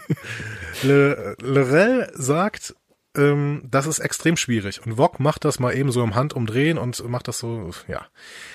[0.83, 2.75] Le, Lorel sagt,
[3.17, 4.85] ähm, das ist extrem schwierig.
[4.85, 8.05] Und Wok macht das mal eben so im Handumdrehen und macht das so, ja.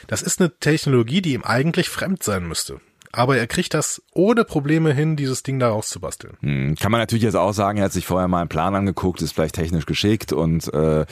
[0.07, 2.81] Das ist eine Technologie, die ihm eigentlich fremd sein müsste.
[3.17, 6.37] Aber er kriegt das ohne Probleme hin, dieses Ding da rauszubasteln.
[6.41, 9.23] Hm, kann man natürlich jetzt auch sagen, er hat sich vorher mal einen Plan angeguckt,
[9.23, 11.07] ist vielleicht technisch geschickt und äh,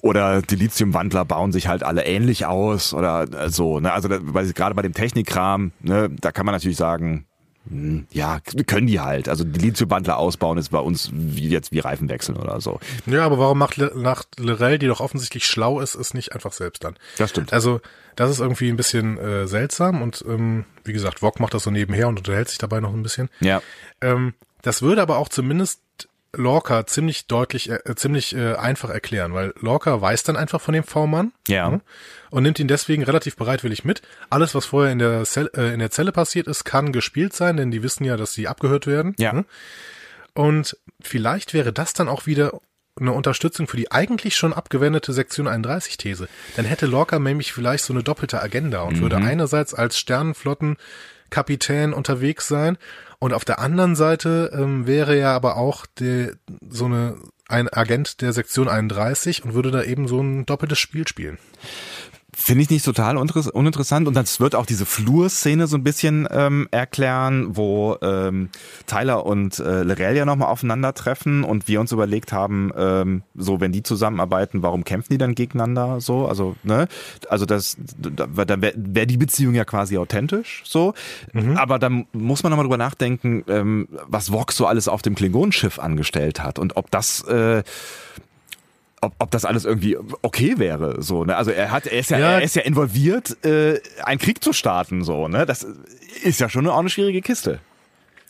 [0.00, 3.78] oder die Lithiumwandler bauen sich halt alle ähnlich aus oder äh, so.
[3.78, 3.92] Ne?
[3.92, 7.27] Also da, weil gerade bei dem Technikkram, ne, da kann man natürlich sagen,
[8.10, 9.28] ja, können die halt.
[9.28, 12.80] Also die Lithiumwandler ausbauen ist bei uns wie jetzt wie Reifen wechseln oder so.
[13.06, 16.52] Ja, aber warum macht, Le macht Lorel, die doch offensichtlich schlau ist, es nicht einfach
[16.52, 16.96] selbst dann?
[17.18, 17.52] Das stimmt.
[17.52, 17.80] Also
[18.16, 21.70] das ist irgendwie ein bisschen äh, seltsam und ähm, wie gesagt, Wok macht das so
[21.70, 23.28] nebenher und unterhält sich dabei noch ein bisschen.
[23.40, 23.62] Ja.
[24.00, 25.80] Ähm, das würde aber auch zumindest
[26.36, 30.84] Lorca ziemlich deutlich, äh, ziemlich äh, einfach erklären, weil Lorca weiß dann einfach von dem
[30.84, 31.70] V-Mann Ja.
[31.70, 31.80] ne,
[32.30, 34.02] und nimmt ihn deswegen relativ bereitwillig mit.
[34.28, 37.56] Alles, was vorher in der, Zell, äh, in der Zelle passiert ist, kann gespielt sein,
[37.56, 39.14] denn die wissen ja, dass sie abgehört werden.
[39.18, 39.32] Ja.
[39.32, 39.44] ne?
[40.34, 42.60] Und vielleicht wäre das dann auch wieder
[43.00, 46.28] eine Unterstützung für die eigentlich schon abgewendete Sektion 31 These.
[46.56, 52.48] Dann hätte Lorca nämlich vielleicht so eine doppelte Agenda und würde einerseits als Sternenflottenkapitän unterwegs
[52.48, 52.76] sein
[53.18, 56.30] und auf der anderen Seite ähm, wäre er aber auch die,
[56.68, 57.16] so eine
[57.48, 61.38] ein Agent der Sektion 31 und würde da eben so ein doppeltes Spiel spielen.
[62.40, 64.06] Finde ich nicht total uninteress- uninteressant.
[64.06, 68.50] Und das wird auch diese Flurszene so ein bisschen ähm, erklären, wo ähm,
[68.86, 73.72] Tyler und äh, Lorel ja nochmal aufeinandertreffen und wir uns überlegt haben, ähm, so wenn
[73.72, 76.28] die zusammenarbeiten, warum kämpfen die dann gegeneinander so?
[76.28, 76.86] Also, ne?
[77.28, 80.94] Also das da, dann wäre wär die Beziehung ja quasi authentisch so.
[81.56, 85.80] Aber dann muss man nochmal drüber nachdenken, ähm, was Vox so alles auf dem Klingonenschiff
[85.80, 87.64] angestellt hat und ob das äh,
[89.00, 91.36] ob, ob das alles irgendwie okay wäre, so, ne?
[91.36, 92.30] Also er hat, er ist ja, Ja.
[92.32, 95.46] er ist ja involviert, äh, einen Krieg zu starten, so, ne?
[95.46, 95.66] Das
[96.22, 97.60] ist ja schon eine, auch eine schwierige Kiste.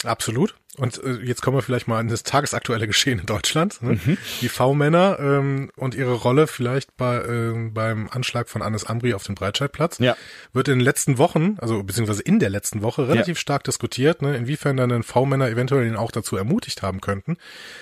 [0.05, 0.55] Absolut.
[0.77, 3.83] Und äh, jetzt kommen wir vielleicht mal in das tagesaktuelle Geschehen in Deutschland.
[3.83, 3.99] Ne?
[4.41, 9.25] Die V-Männer ähm, und ihre Rolle vielleicht bei, ähm, beim Anschlag von Anis Amri auf
[9.25, 10.17] den Breitscheidplatz Ja.
[10.53, 14.37] wird in den letzten Wochen, also beziehungsweise in der letzten Woche, relativ stark diskutiert, ne?
[14.37, 17.39] inwiefern dann V-Männer eventuell ihn auch dazu ermutigt haben könnten.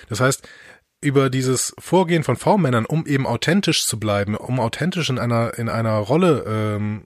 [0.09, 0.47] Das heißt,
[1.01, 5.69] über dieses Vorgehen von V-Männern, um eben authentisch zu bleiben, um authentisch in einer in
[5.69, 7.05] einer Rolle ähm,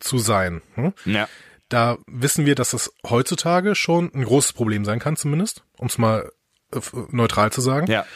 [0.00, 0.62] zu sein.
[0.74, 0.92] Hm?
[1.04, 1.28] Ja.
[1.68, 5.98] Da wissen wir, dass das heutzutage schon ein großes Problem sein kann, zumindest, um es
[5.98, 6.30] mal
[6.72, 7.90] äh, neutral zu sagen.
[7.90, 8.06] Ja.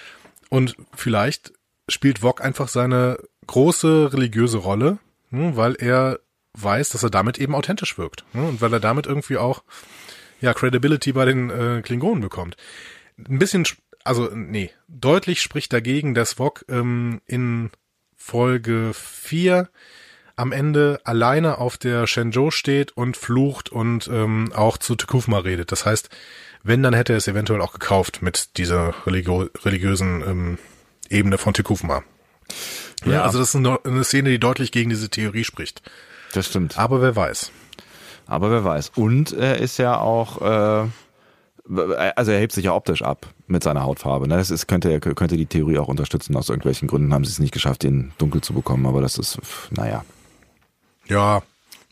[0.49, 1.53] Und vielleicht
[1.89, 4.99] spielt Wok einfach seine große religiöse Rolle,
[5.31, 6.21] hm, weil er
[6.55, 8.25] weiß, dass er damit eben authentisch wirkt.
[8.33, 9.63] hm, Und weil er damit irgendwie auch
[10.41, 12.57] ja Credibility bei den äh, Klingonen bekommt.
[13.19, 17.71] Ein bisschen, sch- also nee, deutlich spricht dagegen, dass Wok ähm, in
[18.17, 19.69] Folge 4
[20.37, 25.73] am Ende alleine auf der Shenzhou steht und flucht und ähm, auch zu Tekufma redet.
[25.73, 26.09] Das heißt,
[26.63, 30.59] wenn, dann hätte er es eventuell auch gekauft mit dieser religio religiösen ähm,
[31.11, 32.03] Ebene von Tekufma.
[33.05, 33.23] Ja, Ja.
[33.25, 35.83] also das ist eine, eine Szene, die deutlich gegen diese Theorie spricht.
[36.33, 36.79] Das stimmt.
[36.79, 37.51] Aber wer weiß.
[38.27, 38.93] Aber wer weiß.
[38.95, 40.41] Und er ist ja auch,
[40.85, 40.89] äh,
[42.17, 44.29] also er hebt sich ja optisch ab mit seiner Hautfarbe.
[44.29, 44.37] Ne?
[44.37, 46.37] Das ist, könnte, könnte die Theorie auch unterstützen.
[46.37, 48.87] Aus irgendwelchen Gründen haben sie es nicht geschafft, ihn dunkel zu bekommen.
[48.87, 49.39] Aber das ist,
[49.71, 50.05] naja.
[51.07, 51.43] Ja,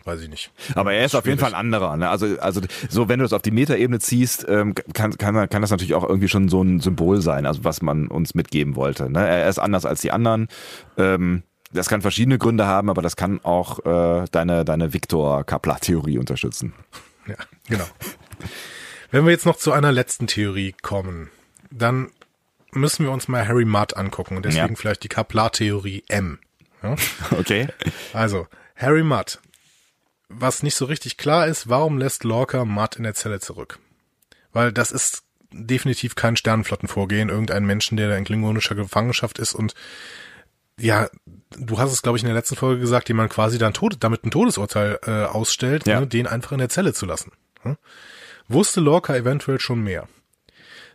[0.05, 0.51] weiß ich nicht.
[0.75, 1.97] Aber er ist auf jeden Fall ein anderer.
[1.97, 2.09] Ne?
[2.09, 5.71] Also, also so, wenn du das auf die Metaebene ziehst, ähm, kann, kann, kann das
[5.71, 9.11] natürlich auch irgendwie schon so ein Symbol sein, also was man uns mitgeben wollte.
[9.11, 9.27] Ne?
[9.27, 10.49] Er ist anders als die anderen.
[10.97, 16.73] Ähm, das kann verschiedene Gründe haben, aber das kann auch äh, deine, deine Victor-Kaplan-Theorie unterstützen.
[17.27, 17.37] Ja,
[17.69, 17.85] genau.
[19.11, 21.31] Wenn wir jetzt noch zu einer letzten Theorie kommen,
[21.71, 22.11] dann
[22.73, 24.75] müssen wir uns mal Harry Mudd angucken und deswegen Ja.
[24.77, 26.39] vielleicht die Kaplar-Theorie M.
[26.83, 26.97] Ja?
[27.39, 27.69] Okay.
[28.13, 28.47] Also,
[28.77, 29.39] Harry Mudd.
[30.29, 33.81] Was nicht so richtig klar ist, warum lässt Lorca Mudd in der Zelle zurück?
[34.53, 39.75] Weil das ist definitiv kein Sternenflottenvorgehen, irgendein Menschen, der da in klingonischer Gefangenschaft ist und
[40.79, 41.11] ja,
[41.59, 43.97] du hast es, glaube ich, in der letzten Folge gesagt, den man quasi dann Tod
[44.01, 46.01] damit ein Todesurteil äh, ausstellt, Ja.
[46.01, 47.33] ne, den einfach in der Zelle zu lassen.
[47.63, 47.77] Hm?
[48.53, 50.09] Wusste Lorca eventuell schon mehr?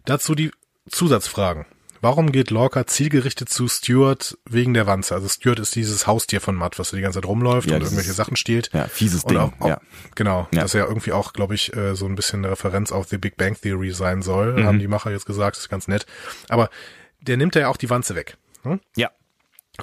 [0.06, 0.52] Dazu die
[0.89, 1.65] Zusatzfragen.
[2.02, 5.15] Warum geht Lorca zielgerichtet zu Stuart wegen der Wanze?
[5.15, 8.13] Also Stuart ist dieses Haustier von Matt, was die ganze Zeit rumläuft Ja, und irgendwelche
[8.13, 8.70] Sachen stiehlt.
[8.74, 9.39] Ja, fieses Und Ding.
[9.39, 9.82] Auch, auch, ja.
[10.13, 10.62] Genau, Ja.
[10.63, 13.38] das ja irgendwie auch, glaube ich, äh, so ein bisschen eine Referenz auf The Big
[13.38, 14.65] Bang Theory sein soll, Mhm.
[14.65, 16.06] haben die Macher jetzt gesagt, ist ganz nett.
[16.50, 16.70] Aber
[17.22, 18.38] der nimmt ja auch die Wanze weg.
[18.63, 18.80] Hm?
[18.96, 19.10] ja.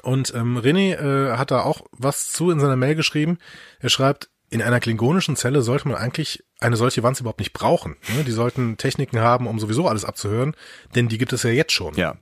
[0.02, 3.38] Und ähm, René äh, hat da auch was zu in seiner Mail geschrieben.
[3.80, 7.96] Er schreibt, in einer klingonischen Zelle sollte man eigentlich eine solche Wanze überhaupt nicht brauchen.
[8.14, 8.22] Ne?
[8.24, 10.54] Die sollten Techniken haben, um sowieso alles abzuhören,
[10.94, 11.94] denn die gibt es ja jetzt schon.
[11.94, 12.16] Ja.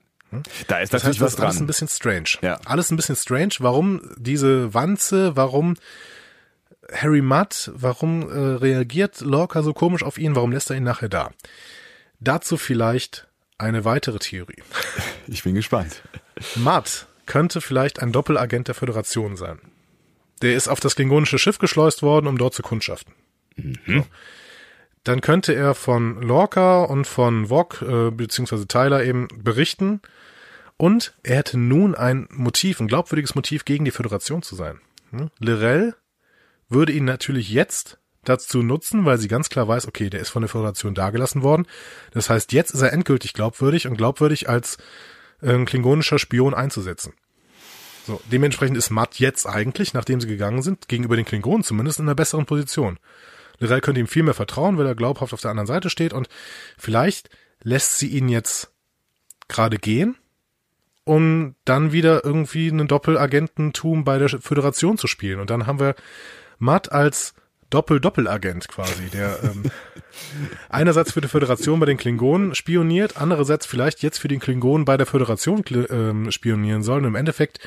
[0.68, 1.66] Da ist Das natürlich heißt, was alles ein dran.
[1.66, 2.28] bisschen strange.
[2.40, 2.60] Ja.
[2.64, 3.54] Alles ein bisschen strange.
[3.58, 5.74] Warum diese Wanze, warum
[6.92, 11.08] Harry Mudd, warum äh, reagiert Lorca so komisch auf ihn, warum lässt er ihn nachher
[11.08, 11.30] da?
[12.20, 13.26] Dazu vielleicht
[13.58, 14.62] eine weitere Theorie.
[15.26, 16.02] Ich bin gespannt.
[16.56, 19.60] Matt könnte vielleicht ein Doppelagent der Föderation sein.
[20.42, 23.14] Der ist auf das klingonische Schiff geschleust worden, um dort zu kundschaften.
[23.56, 23.76] Mhm.
[23.86, 24.06] So.
[25.04, 30.00] Dann könnte er von Lorca und von Vog, äh, beziehungsweise Tyler eben berichten.
[30.76, 34.80] Und er hätte nun ein Motiv, ein glaubwürdiges Motiv gegen die Föderation zu sein.
[35.10, 35.30] Hm?
[35.38, 35.94] Lirel
[36.68, 40.42] würde ihn natürlich jetzt dazu nutzen, weil sie ganz klar weiß, okay, der ist von
[40.42, 41.66] der Föderation dagelassen worden.
[42.12, 44.76] Das heißt, jetzt ist er endgültig glaubwürdig und glaubwürdig als
[45.40, 47.14] äh, klingonischer Spion einzusetzen.
[48.06, 52.06] So, dementsprechend ist Matt jetzt eigentlich, nachdem sie gegangen sind, gegenüber den Klingonen zumindest in
[52.06, 52.98] einer besseren Position.
[53.58, 56.28] Lirel könnte ihm viel mehr vertrauen, weil er glaubhaft auf der anderen Seite steht und
[56.78, 57.28] vielleicht
[57.62, 58.72] lässt sie ihn jetzt
[59.48, 60.16] gerade gehen,
[61.04, 65.40] um dann wieder irgendwie einen Doppelagententum bei der Föderation zu spielen.
[65.40, 65.94] Und dann haben wir
[66.58, 67.34] Matt als
[67.70, 69.70] Doppel-Doppelagent quasi, der ähm,
[70.68, 74.96] einerseits für die Föderation bei den Klingonen spioniert, andererseits vielleicht jetzt für den Klingonen bei
[74.96, 77.60] der Föderation ähm, spionieren soll und im Endeffekt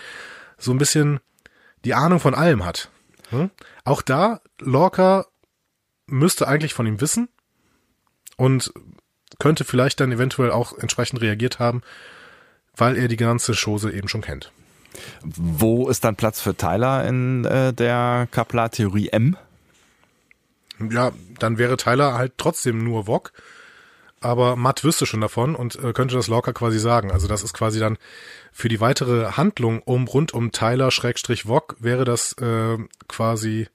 [0.57, 1.19] so ein bisschen
[1.85, 2.89] die Ahnung von allem hat.
[3.29, 3.49] Hm?
[3.83, 5.25] Auch da, Lorca
[6.05, 7.29] müsste eigentlich von ihm wissen
[8.37, 8.71] und
[9.39, 11.81] könnte vielleicht dann eventuell auch entsprechend reagiert haben,
[12.75, 14.51] weil er die ganze Chose eben schon kennt.
[15.23, 19.37] Wo ist dann Platz für Tyler in äh, der Kaplar-Theorie M?
[20.91, 23.31] Ja, dann wäre Tyler halt trotzdem nur Wok.
[24.23, 27.11] Aber Matt wüsste schon davon und äh, könnte das locker quasi sagen.
[27.11, 27.97] Also das ist quasi dann
[28.53, 32.77] für die weitere Handlung um rund um Tyler Schrägstrich Wok wäre das äh,
[33.09, 33.67] quasi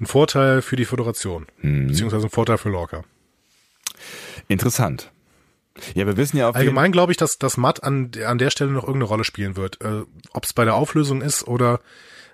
[0.00, 1.46] ein Vorteil für die Föderation.
[1.60, 1.88] Hm.
[1.88, 3.04] Beziehungsweise ein Vorteil für Lorca.
[4.48, 5.10] Interessant.
[5.94, 8.70] Ja, wir wissen ja auf Allgemein glaube ich, dass, dass Matt an, an der Stelle
[8.70, 9.82] noch irgendeine Rolle spielen wird.
[9.82, 11.80] Äh, Ob es bei der Auflösung ist oder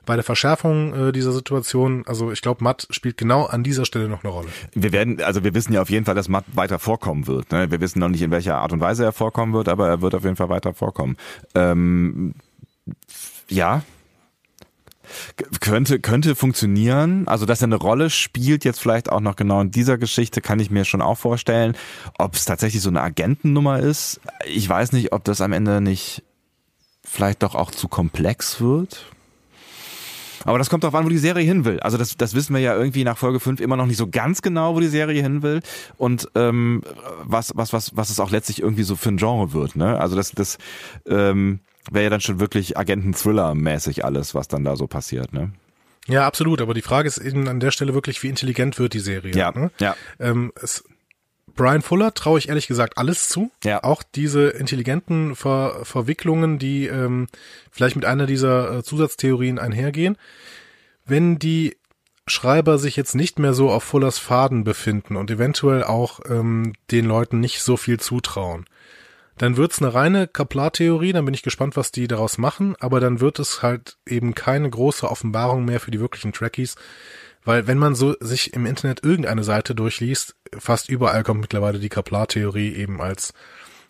[0.05, 4.09] bei der Verschärfung äh, dieser Situation, also ich glaube, Matt spielt genau an dieser Stelle
[4.09, 4.49] noch eine Rolle.
[4.75, 7.53] Wir werden, also wir wissen ja auf jeden Fall, dass Matt weiter vorkommen wird.
[7.53, 7.71] Ne?
[7.71, 10.15] Wir wissen noch nicht, in welcher Art und Weise er vorkommen wird, aber er wird
[10.15, 11.17] auf jeden Fall weiter vorkommen.
[11.55, 12.35] Ähm,
[13.49, 13.83] ja,
[15.61, 17.29] könnte könnte funktionieren.
[17.29, 20.61] Also dass er eine Rolle spielt jetzt vielleicht auch noch genau in dieser Geschichte kann
[20.61, 21.77] ich mir schon auch vorstellen.
[22.19, 26.23] Ob es tatsächlich so eine Agentennummer ist, ich weiß nicht, ob das am Ende nicht
[27.05, 29.07] vielleicht doch auch zu komplex wird.
[30.45, 31.81] Aber das kommt darauf an, wo die Serie hin will.
[31.81, 34.43] Also das, das wissen wir ja irgendwie nach Folge 5 immer noch nicht so ganz
[34.43, 35.61] genau, wo die Serie hin will
[35.97, 36.83] und ähm,
[37.23, 39.77] was, was, was, was es auch letztlich irgendwie so für ein Genre wird.
[39.77, 39.99] Ne?
[39.99, 40.59] Also das, das
[41.07, 45.33] ähm, wäre ja dann schon wirklich Agenten-Thriller-mäßig alles, was dann da so passiert.
[45.33, 45.53] Ne?
[46.09, 46.61] Ja, absolut.
[46.61, 49.35] Aber die Frage ist eben an der Stelle wirklich, wie intelligent wird die Serie.
[49.35, 49.71] Ja, ne?
[49.79, 49.97] ja.
[50.19, 50.85] Ähm, es,
[51.55, 53.51] Brian Fuller traue ich ehrlich gesagt alles zu.
[53.65, 53.85] Ja.
[53.85, 57.27] Auch diese intelligenten Ver Verwicklungen, die ähm,
[57.71, 60.17] vielleicht mit einer dieser äh, Zusatztheorien einhergehen.
[61.05, 61.77] Wenn die
[62.27, 67.07] Schreiber sich jetzt nicht mehr so auf Fullers Faden befinden und eventuell auch ähm, den
[67.07, 68.65] Leuten nicht so viel zutrauen,
[69.39, 73.21] dann wird's eine reine Kaplar-Theorie, dann bin ich gespannt, was die daraus machen, aber dann
[73.21, 76.77] wird es halt eben keine große Offenbarung mehr für die wirklichen Trekkies,
[77.45, 81.89] weil wenn man so sich im Internet irgendeine Seite durchliest, fast überall kommt mittlerweile die
[81.89, 83.35] Kaplar-Theorie eben als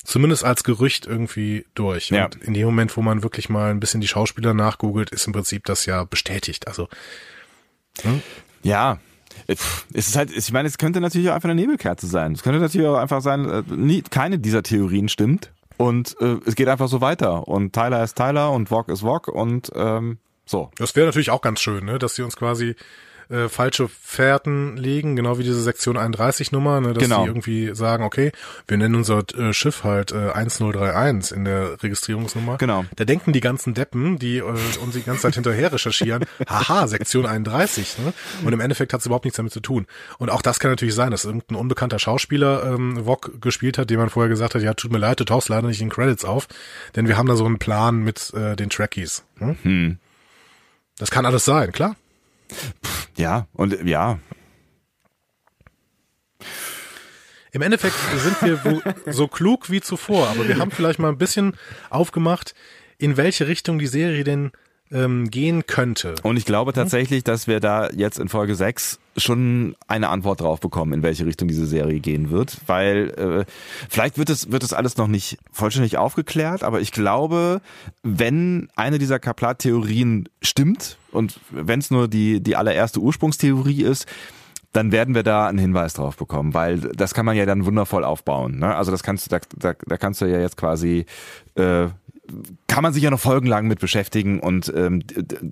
[0.04, 2.10] zumindest als Gerücht irgendwie durch.
[2.10, 2.24] Ja.
[2.24, 5.32] Und in dem Moment, wo man wirklich mal ein bisschen die Schauspieler nachgoogelt, ist im
[5.32, 6.66] Prinzip das ja bestätigt.
[6.66, 6.88] Also
[8.02, 8.22] hm?
[8.62, 8.98] ja,
[9.46, 12.32] es ist halt, ich meine, es könnte natürlich auch einfach eine Nebelkerze sein.
[12.32, 16.54] Es könnte natürlich auch einfach sein, äh, nie, keine dieser Theorien stimmt und äh, es
[16.54, 17.48] geht einfach so weiter.
[17.48, 20.70] Und Tyler ist Tyler und Wok ist Wok und ähm, so.
[20.76, 21.98] Das wäre natürlich auch ganz schön, ne?
[21.98, 22.74] dass sie uns quasi
[23.28, 27.22] äh, falsche Fährten legen, genau wie diese Sektion 31 Nummer, ne, dass Genau.
[27.22, 28.32] die irgendwie sagen, okay,
[28.68, 32.58] wir nennen unser äh, Schiff halt äh, 1031 in der Registrierungsnummer.
[32.58, 32.84] Genau.
[32.96, 37.26] Da denken die ganzen Deppen, die äh, uns die ganze Zeit hinterher recherchieren, haha, Sektion
[37.26, 38.12] 31, ne?
[38.44, 39.86] Und im Endeffekt hat es überhaupt nichts damit zu tun.
[40.18, 43.98] Und auch das kann natürlich sein, dass irgendein unbekannter Schauspieler ähm, Wok gespielt hat, dem
[43.98, 46.48] man vorher gesagt hat, ja, tut mir leid, du tauchst leider nicht in Credits auf,
[46.96, 49.24] denn wir haben da so einen Plan mit äh, den Trekkies.
[49.38, 49.56] Hm?
[49.62, 49.98] Hm.
[50.98, 51.96] Das kann alles sein, klar.
[53.16, 54.18] Ja, und ja,
[57.52, 61.54] Im Endeffekt sind wir so klug wie zuvor, aber wir haben vielleicht mal ein bisschen
[61.90, 62.54] aufgemacht,
[62.96, 64.52] in welche Richtung die Serie denn
[64.92, 66.14] ähm, gehen könnte.
[66.22, 70.60] Und ich glaube tatsächlich, dass wir da jetzt in Folge 6 schon eine Antwort drauf
[70.60, 72.58] bekommen, in welche Richtung diese Serie gehen wird.
[72.66, 73.52] Weil äh,
[73.88, 77.60] vielleicht wird es, wird es alles noch nicht vollständig aufgeklärt, aber ich glaube,
[78.02, 84.06] wenn eine dieser Kaplat-Theorien stimmt und wenn es nur die, die allererste Ursprungstheorie ist,
[84.72, 88.04] dann werden wir da einen Hinweis drauf bekommen, weil das kann man ja dann wundervoll
[88.04, 88.58] aufbauen.
[88.58, 88.74] Ne?
[88.74, 91.06] Also das kannst du, da, da, da kannst du ja jetzt quasi
[91.54, 91.88] äh,
[92.66, 95.02] kann man sich ja noch folgenlang mit beschäftigen und ähm,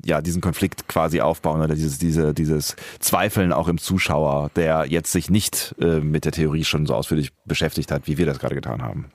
[0.05, 5.13] ja diesen Konflikt quasi aufbauen oder dieses diese dieses Zweifeln auch im Zuschauer, der jetzt
[5.13, 8.55] sich nicht äh, mit der Theorie schon so ausführlich beschäftigt hat, wie wir das gerade
[8.55, 9.11] getan haben.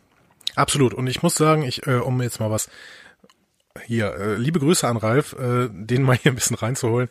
[0.56, 0.94] Absolut.
[0.94, 2.70] Und ich muss sagen, ich, äh, um jetzt mal was
[3.86, 7.10] hier, äh, liebe Grüße an Ralf, äh, den mal hier ein bisschen reinzuholen.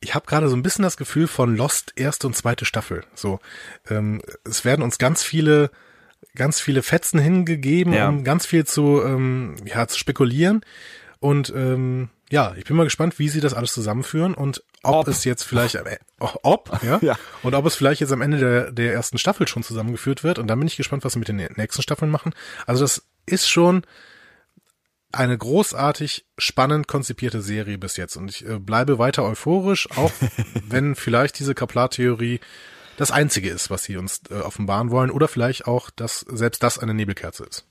[0.00, 3.04] Ich habe gerade so ein bisschen das Gefühl von Lost erste und zweite Staffel.
[3.14, 3.38] So,
[3.88, 5.70] ähm, es werden uns ganz viele,
[6.34, 8.08] ganz viele Fetzen hingegeben, Ja.
[8.08, 10.62] um ganz viel zu, ähm, ja, zu spekulieren.
[11.18, 15.08] Und ähm, ja, ich bin mal gespannt, wie sie das alles zusammenführen und ob, Ob.
[15.08, 17.18] es jetzt vielleicht am E- ob, ja, Ja.
[17.42, 20.38] und ob es vielleicht jetzt am Ende der, der ersten Staffel schon zusammengeführt wird.
[20.38, 22.32] Und dann bin ich gespannt, was sie mit den nächsten Staffeln machen.
[22.66, 23.82] Also das ist schon
[25.12, 28.16] eine großartig spannend konzipierte Serie bis jetzt.
[28.16, 30.12] Und ich äh, bleibe weiter euphorisch, auch
[30.68, 32.40] wenn vielleicht diese Kaplar-Theorie
[32.96, 35.10] das einzige ist, was sie uns äh, offenbaren wollen.
[35.10, 37.64] Oder vielleicht auch, dass selbst das eine Nebelkerze ist.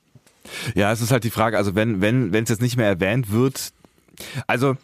[0.74, 3.32] Ja, es ist halt die Frage, also wenn, wenn, wenn es jetzt nicht mehr erwähnt
[3.32, 3.72] wird,
[4.48, 4.76] also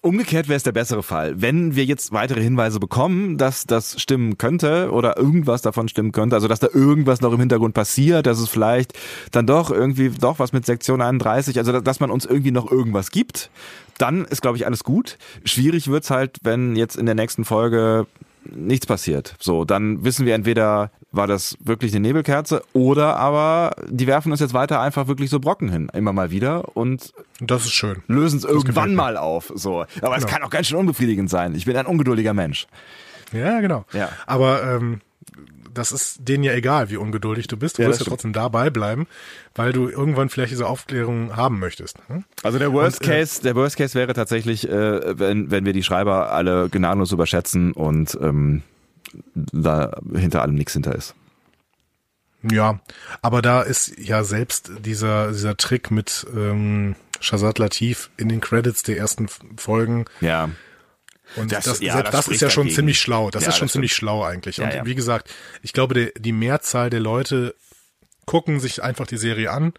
[0.00, 1.40] umgekehrt wäre es der bessere Fall.
[1.40, 6.36] Wenn wir jetzt weitere Hinweise bekommen, dass das stimmen könnte oder irgendwas davon stimmen könnte,
[6.36, 8.92] also dass da irgendwas noch im Hintergrund passiert, dass es vielleicht
[9.32, 13.10] dann doch irgendwie doch was mit Sektion 31, also dass man uns irgendwie noch irgendwas
[13.10, 13.50] gibt,
[13.98, 15.18] dann ist, glaube ich, alles gut.
[15.44, 18.06] Schwierig wird's halt, wenn jetzt in der nächsten Folge
[18.54, 19.34] nichts passiert.
[19.38, 24.40] So, dann wissen wir entweder, war das wirklich eine Nebelkerze oder aber die werfen uns
[24.40, 28.02] jetzt weiter einfach wirklich so Brocken hin, immer mal wieder und das ist schön.
[28.08, 29.52] lösen es irgendwann mal auf.
[29.54, 30.32] So, aber es Genau.
[30.32, 31.54] kann auch ganz schön unbefriedigend sein.
[31.54, 32.66] Ich bin ein ungeduldiger Mensch.
[33.32, 33.84] Ja, genau.
[33.92, 34.08] Ja.
[34.26, 35.00] Aber ähm,
[35.74, 37.78] das ist denen ja egal, wie ungeduldig du bist.
[37.78, 38.12] Du Ja, wirst ja stimmt.
[38.14, 39.06] trotzdem dabei bleiben,
[39.54, 41.98] weil du irgendwann vielleicht diese Aufklärung haben möchtest.
[42.08, 42.24] Hm?
[42.42, 45.72] Also der Worst Und, äh, Case, der Worst Case wäre tatsächlich, äh, wenn wenn wir
[45.72, 48.62] die Schreiber alle gnadenlos überschätzen und ähm,
[49.34, 51.14] da hinter allem nichts hinter ist.
[52.42, 52.80] Ja,
[53.20, 58.84] aber da ist ja selbst dieser, dieser Trick mit ähm, Shazad Latif in den Credits
[58.84, 60.48] der ersten Folgen Ja.
[61.36, 62.76] Und Das- das, ja, das das, ist ja schon dagegen.
[62.76, 63.30] ziemlich schlau.
[63.30, 64.60] Das Ja, ist schon ziemlich schlau eigentlich.
[64.60, 65.30] Und wie gesagt,
[65.62, 67.54] ich glaube, der, die Mehrzahl der Leute
[68.26, 69.72] gucken sich einfach die Serie an,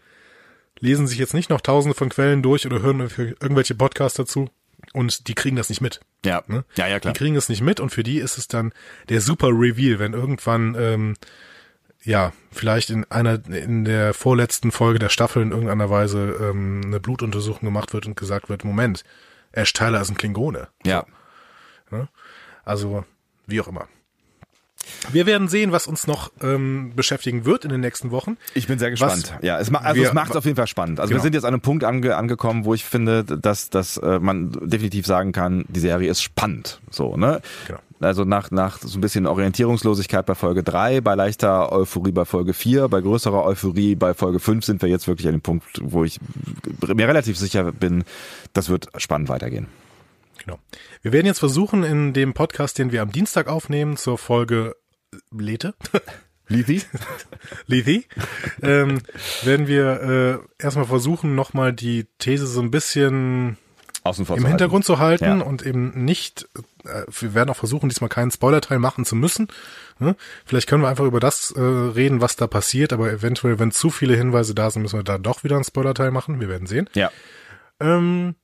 [0.78, 4.48] lesen sich jetzt nicht noch tausende von Quellen durch oder hören irgendwelche Podcasts dazu
[4.92, 6.00] und die kriegen das nicht mit.
[6.24, 6.42] Ja.
[6.46, 6.64] Ne?
[6.76, 7.12] Ja, ja, klar.
[7.12, 8.72] Die kriegen es nicht mit und für die ist es dann
[9.08, 11.14] der super Reveal, wenn irgendwann, ähm,
[12.02, 16.98] ja, vielleicht in einer, in der vorletzten Folge der Staffel in irgendeiner Weise ähm, eine
[16.98, 19.04] Blutuntersuchung gemacht wird und gesagt wird, Moment,
[19.52, 20.68] Ash Tyler ist ein Klingone.
[20.84, 21.04] Ja.
[22.64, 23.04] Also,
[23.46, 23.88] wie auch immer.
[25.12, 28.38] Wir werden sehen, was uns noch ähm, beschäftigen wird in den nächsten Wochen.
[28.54, 29.34] Ich bin sehr gespannt.
[29.42, 31.00] ja, es, ma also wir- es macht auf jeden Fall spannend.
[31.00, 31.22] Also wir Genau.
[31.24, 35.06] sind jetzt an einem Punkt ange angekommen, wo ich finde, dass, dass äh, man definitiv
[35.06, 36.80] sagen kann, die Serie ist spannend.
[36.90, 37.40] So, ne?
[37.66, 37.78] Genau.
[38.00, 42.54] Also nach, nach so ein bisschen Orientierungslosigkeit bei Folge 3, bei leichter Euphorie bei Folge
[42.54, 46.04] 4, bei größerer Euphorie bei Folge 5 sind wir jetzt wirklich an dem Punkt, wo
[46.04, 46.18] ich
[46.94, 48.04] mir relativ sicher bin,
[48.54, 49.66] das wird spannend weitergehen.
[50.44, 50.58] Genau.
[51.02, 54.74] Wir werden jetzt versuchen, in dem Podcast, den wir am Dienstag aufnehmen, zur Folge
[55.30, 55.74] Lete,
[56.48, 56.82] Lethe?
[57.66, 58.04] Lethe,
[58.62, 58.98] ähm,
[59.42, 63.56] werden wir äh, erstmal versuchen, nochmal die These so ein bisschen
[64.02, 64.58] Außen vor im zu halten.
[64.58, 65.40] Hintergrund zu halten Ja.
[65.42, 66.48] und eben nicht,
[66.84, 69.48] äh, wir werden auch versuchen, diesmal keinen Spoilerteil machen zu müssen.
[69.98, 70.16] Ne?
[70.46, 73.90] Vielleicht können wir einfach über das äh, reden, was da passiert, aber eventuell, wenn zu
[73.90, 76.40] viele Hinweise da sind, müssen wir da doch wieder einen Spoilerteil machen.
[76.40, 76.88] Wir werden sehen.
[76.94, 77.10] Ja.
[77.78, 78.34] Ähm,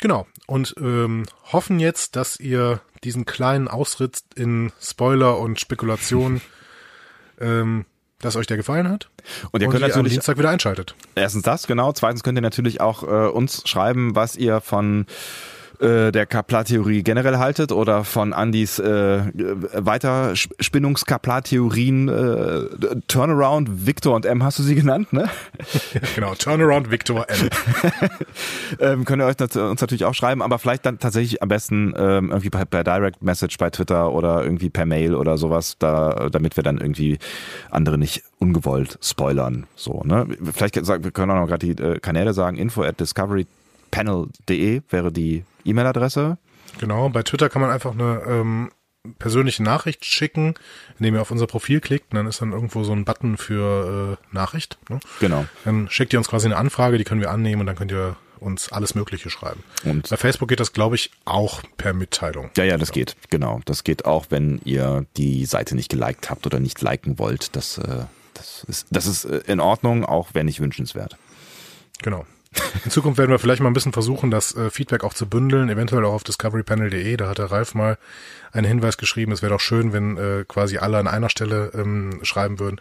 [0.00, 0.26] genau.
[0.46, 6.40] Und ähm, hoffen jetzt, dass ihr diesen kleinen Ausritt in Spoiler und Spekulation,
[7.40, 7.84] ähm,
[8.20, 9.10] dass euch der gefallen hat.
[9.50, 10.94] Und ihr und könnt am natürlich Dienstag wieder einschaltet.
[11.14, 11.92] Erstens das, genau.
[11.92, 15.06] Zweitens könnt ihr natürlich auch äh, uns schreiben, was ihr von
[15.80, 19.22] äh, der Kaplar-Theorie generell haltet oder von Andys äh,
[19.74, 22.62] Weiterspinnungs-Kaplar-Theorien äh,
[23.08, 25.28] Turnaround, Victor und M hast du sie genannt, ne?
[26.14, 26.34] Genau.
[26.34, 27.48] Turnaround Victor M.
[28.80, 31.94] ähm, könnt ihr euch nat uns natürlich auch schreiben, aber vielleicht dann tatsächlich am besten
[31.96, 36.28] ähm, irgendwie per, per Direct Message bei Twitter oder irgendwie per Mail oder sowas, da,
[36.30, 37.18] damit wir dann irgendwie
[37.70, 39.66] andere nicht ungewollt spoilern.
[39.74, 40.26] So, ne?
[40.52, 45.12] Vielleicht sagen, wir können auch noch gerade die äh, Kanäle sagen, info at discoverypanel.de wäre
[45.12, 46.38] die E-Mail-Adresse.
[46.78, 48.70] Genau, bei Twitter kann man einfach eine ähm,
[49.18, 50.54] persönliche Nachricht schicken,
[50.98, 54.18] indem ihr auf unser Profil klickt und dann ist dann irgendwo so ein Button für
[54.18, 54.78] äh, Nachricht.
[54.88, 55.00] Ne?
[55.20, 55.46] Genau.
[55.64, 58.16] Dann schickt ihr uns quasi eine Anfrage, die können wir annehmen und dann könnt ihr
[58.40, 59.62] uns alles Mögliche schreiben.
[59.84, 62.50] Und Bei Facebook geht das, glaube ich, auch per Mitteilung.
[62.56, 63.60] ja, ja, das geht, genau.
[63.64, 67.56] Das geht auch, wenn ihr die Seite nicht geliked habt oder nicht liken wollt.
[67.56, 68.04] Das, äh,
[68.34, 71.16] das, ist, das ist äh, in Ordnung, auch wenn nicht wünschenswert.
[72.02, 72.26] Genau.
[72.84, 75.68] In Zukunft werden wir vielleicht mal ein bisschen versuchen, das äh, Feedback auch zu bündeln,
[75.68, 77.16] eventuell auch auf discoverypanel.de.
[77.16, 77.98] Da hat der Ralf mal
[78.52, 79.32] einen Hinweis geschrieben.
[79.32, 82.80] Es wäre doch schön, wenn äh, quasi alle an einer Stelle ähm, schreiben würden.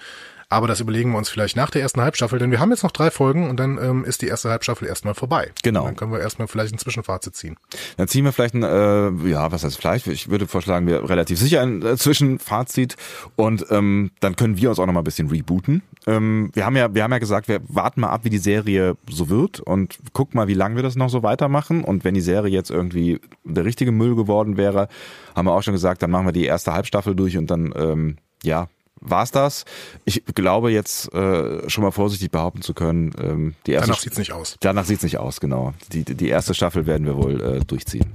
[0.49, 2.91] Aber das überlegen wir uns vielleicht nach der ersten Halbstaffel, denn wir haben jetzt noch
[2.91, 5.51] drei Folgen und dann ähm, ist die erste Halbstaffel erstmal vorbei.
[5.63, 5.81] Genau.
[5.81, 7.57] Und dann können wir erstmal vielleicht ein Zwischenfazit ziehen.
[7.97, 10.07] Dann ziehen wir vielleicht ein, äh, ja, was heißt vielleicht?
[10.07, 12.95] Ich würde vorschlagen, wir relativ sicher ein äh, Zwischenfazit
[13.35, 15.81] und ähm, dann können wir uns auch noch mal ein bisschen rebooten.
[16.07, 18.95] Ähm, wir haben ja, wir haben ja gesagt, wir warten mal ab, wie die Serie
[19.09, 21.83] so wird und gucken mal, wie lange wir das noch so weitermachen.
[21.83, 24.87] Und wenn die Serie jetzt irgendwie der richtige Müll geworden wäre,
[25.35, 28.17] haben wir auch schon gesagt, dann machen wir die erste Halbstaffel durch und dann, ähm,
[28.43, 28.67] ja,
[29.01, 29.65] war's das.
[30.05, 34.17] Ich glaube jetzt äh, schon mal vorsichtig behaupten zu können, ähm, die erste Danach sieht's
[34.17, 34.57] nicht aus.
[34.59, 35.73] Danach sieht's nicht aus, genau.
[35.91, 38.13] Die, die erste Staffel werden wir wohl äh, durchziehen.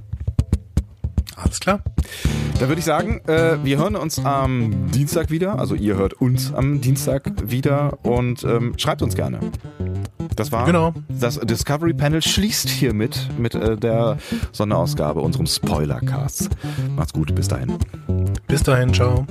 [1.35, 1.81] Alles klar.
[2.59, 5.57] Da würde ich sagen, äh, wir hören uns am Dienstag wieder.
[5.57, 9.39] Also ihr hört uns am Dienstag wieder und ähm, schreibt uns gerne.
[10.35, 10.93] Das war Genau.
[11.09, 14.17] das Discovery Panel schließt hiermit mit äh, der
[14.51, 16.49] Sonderausgabe unserem Spoilercast.
[16.95, 17.75] Macht's gut, bis dahin.
[18.47, 19.25] Bis dahin, ciao.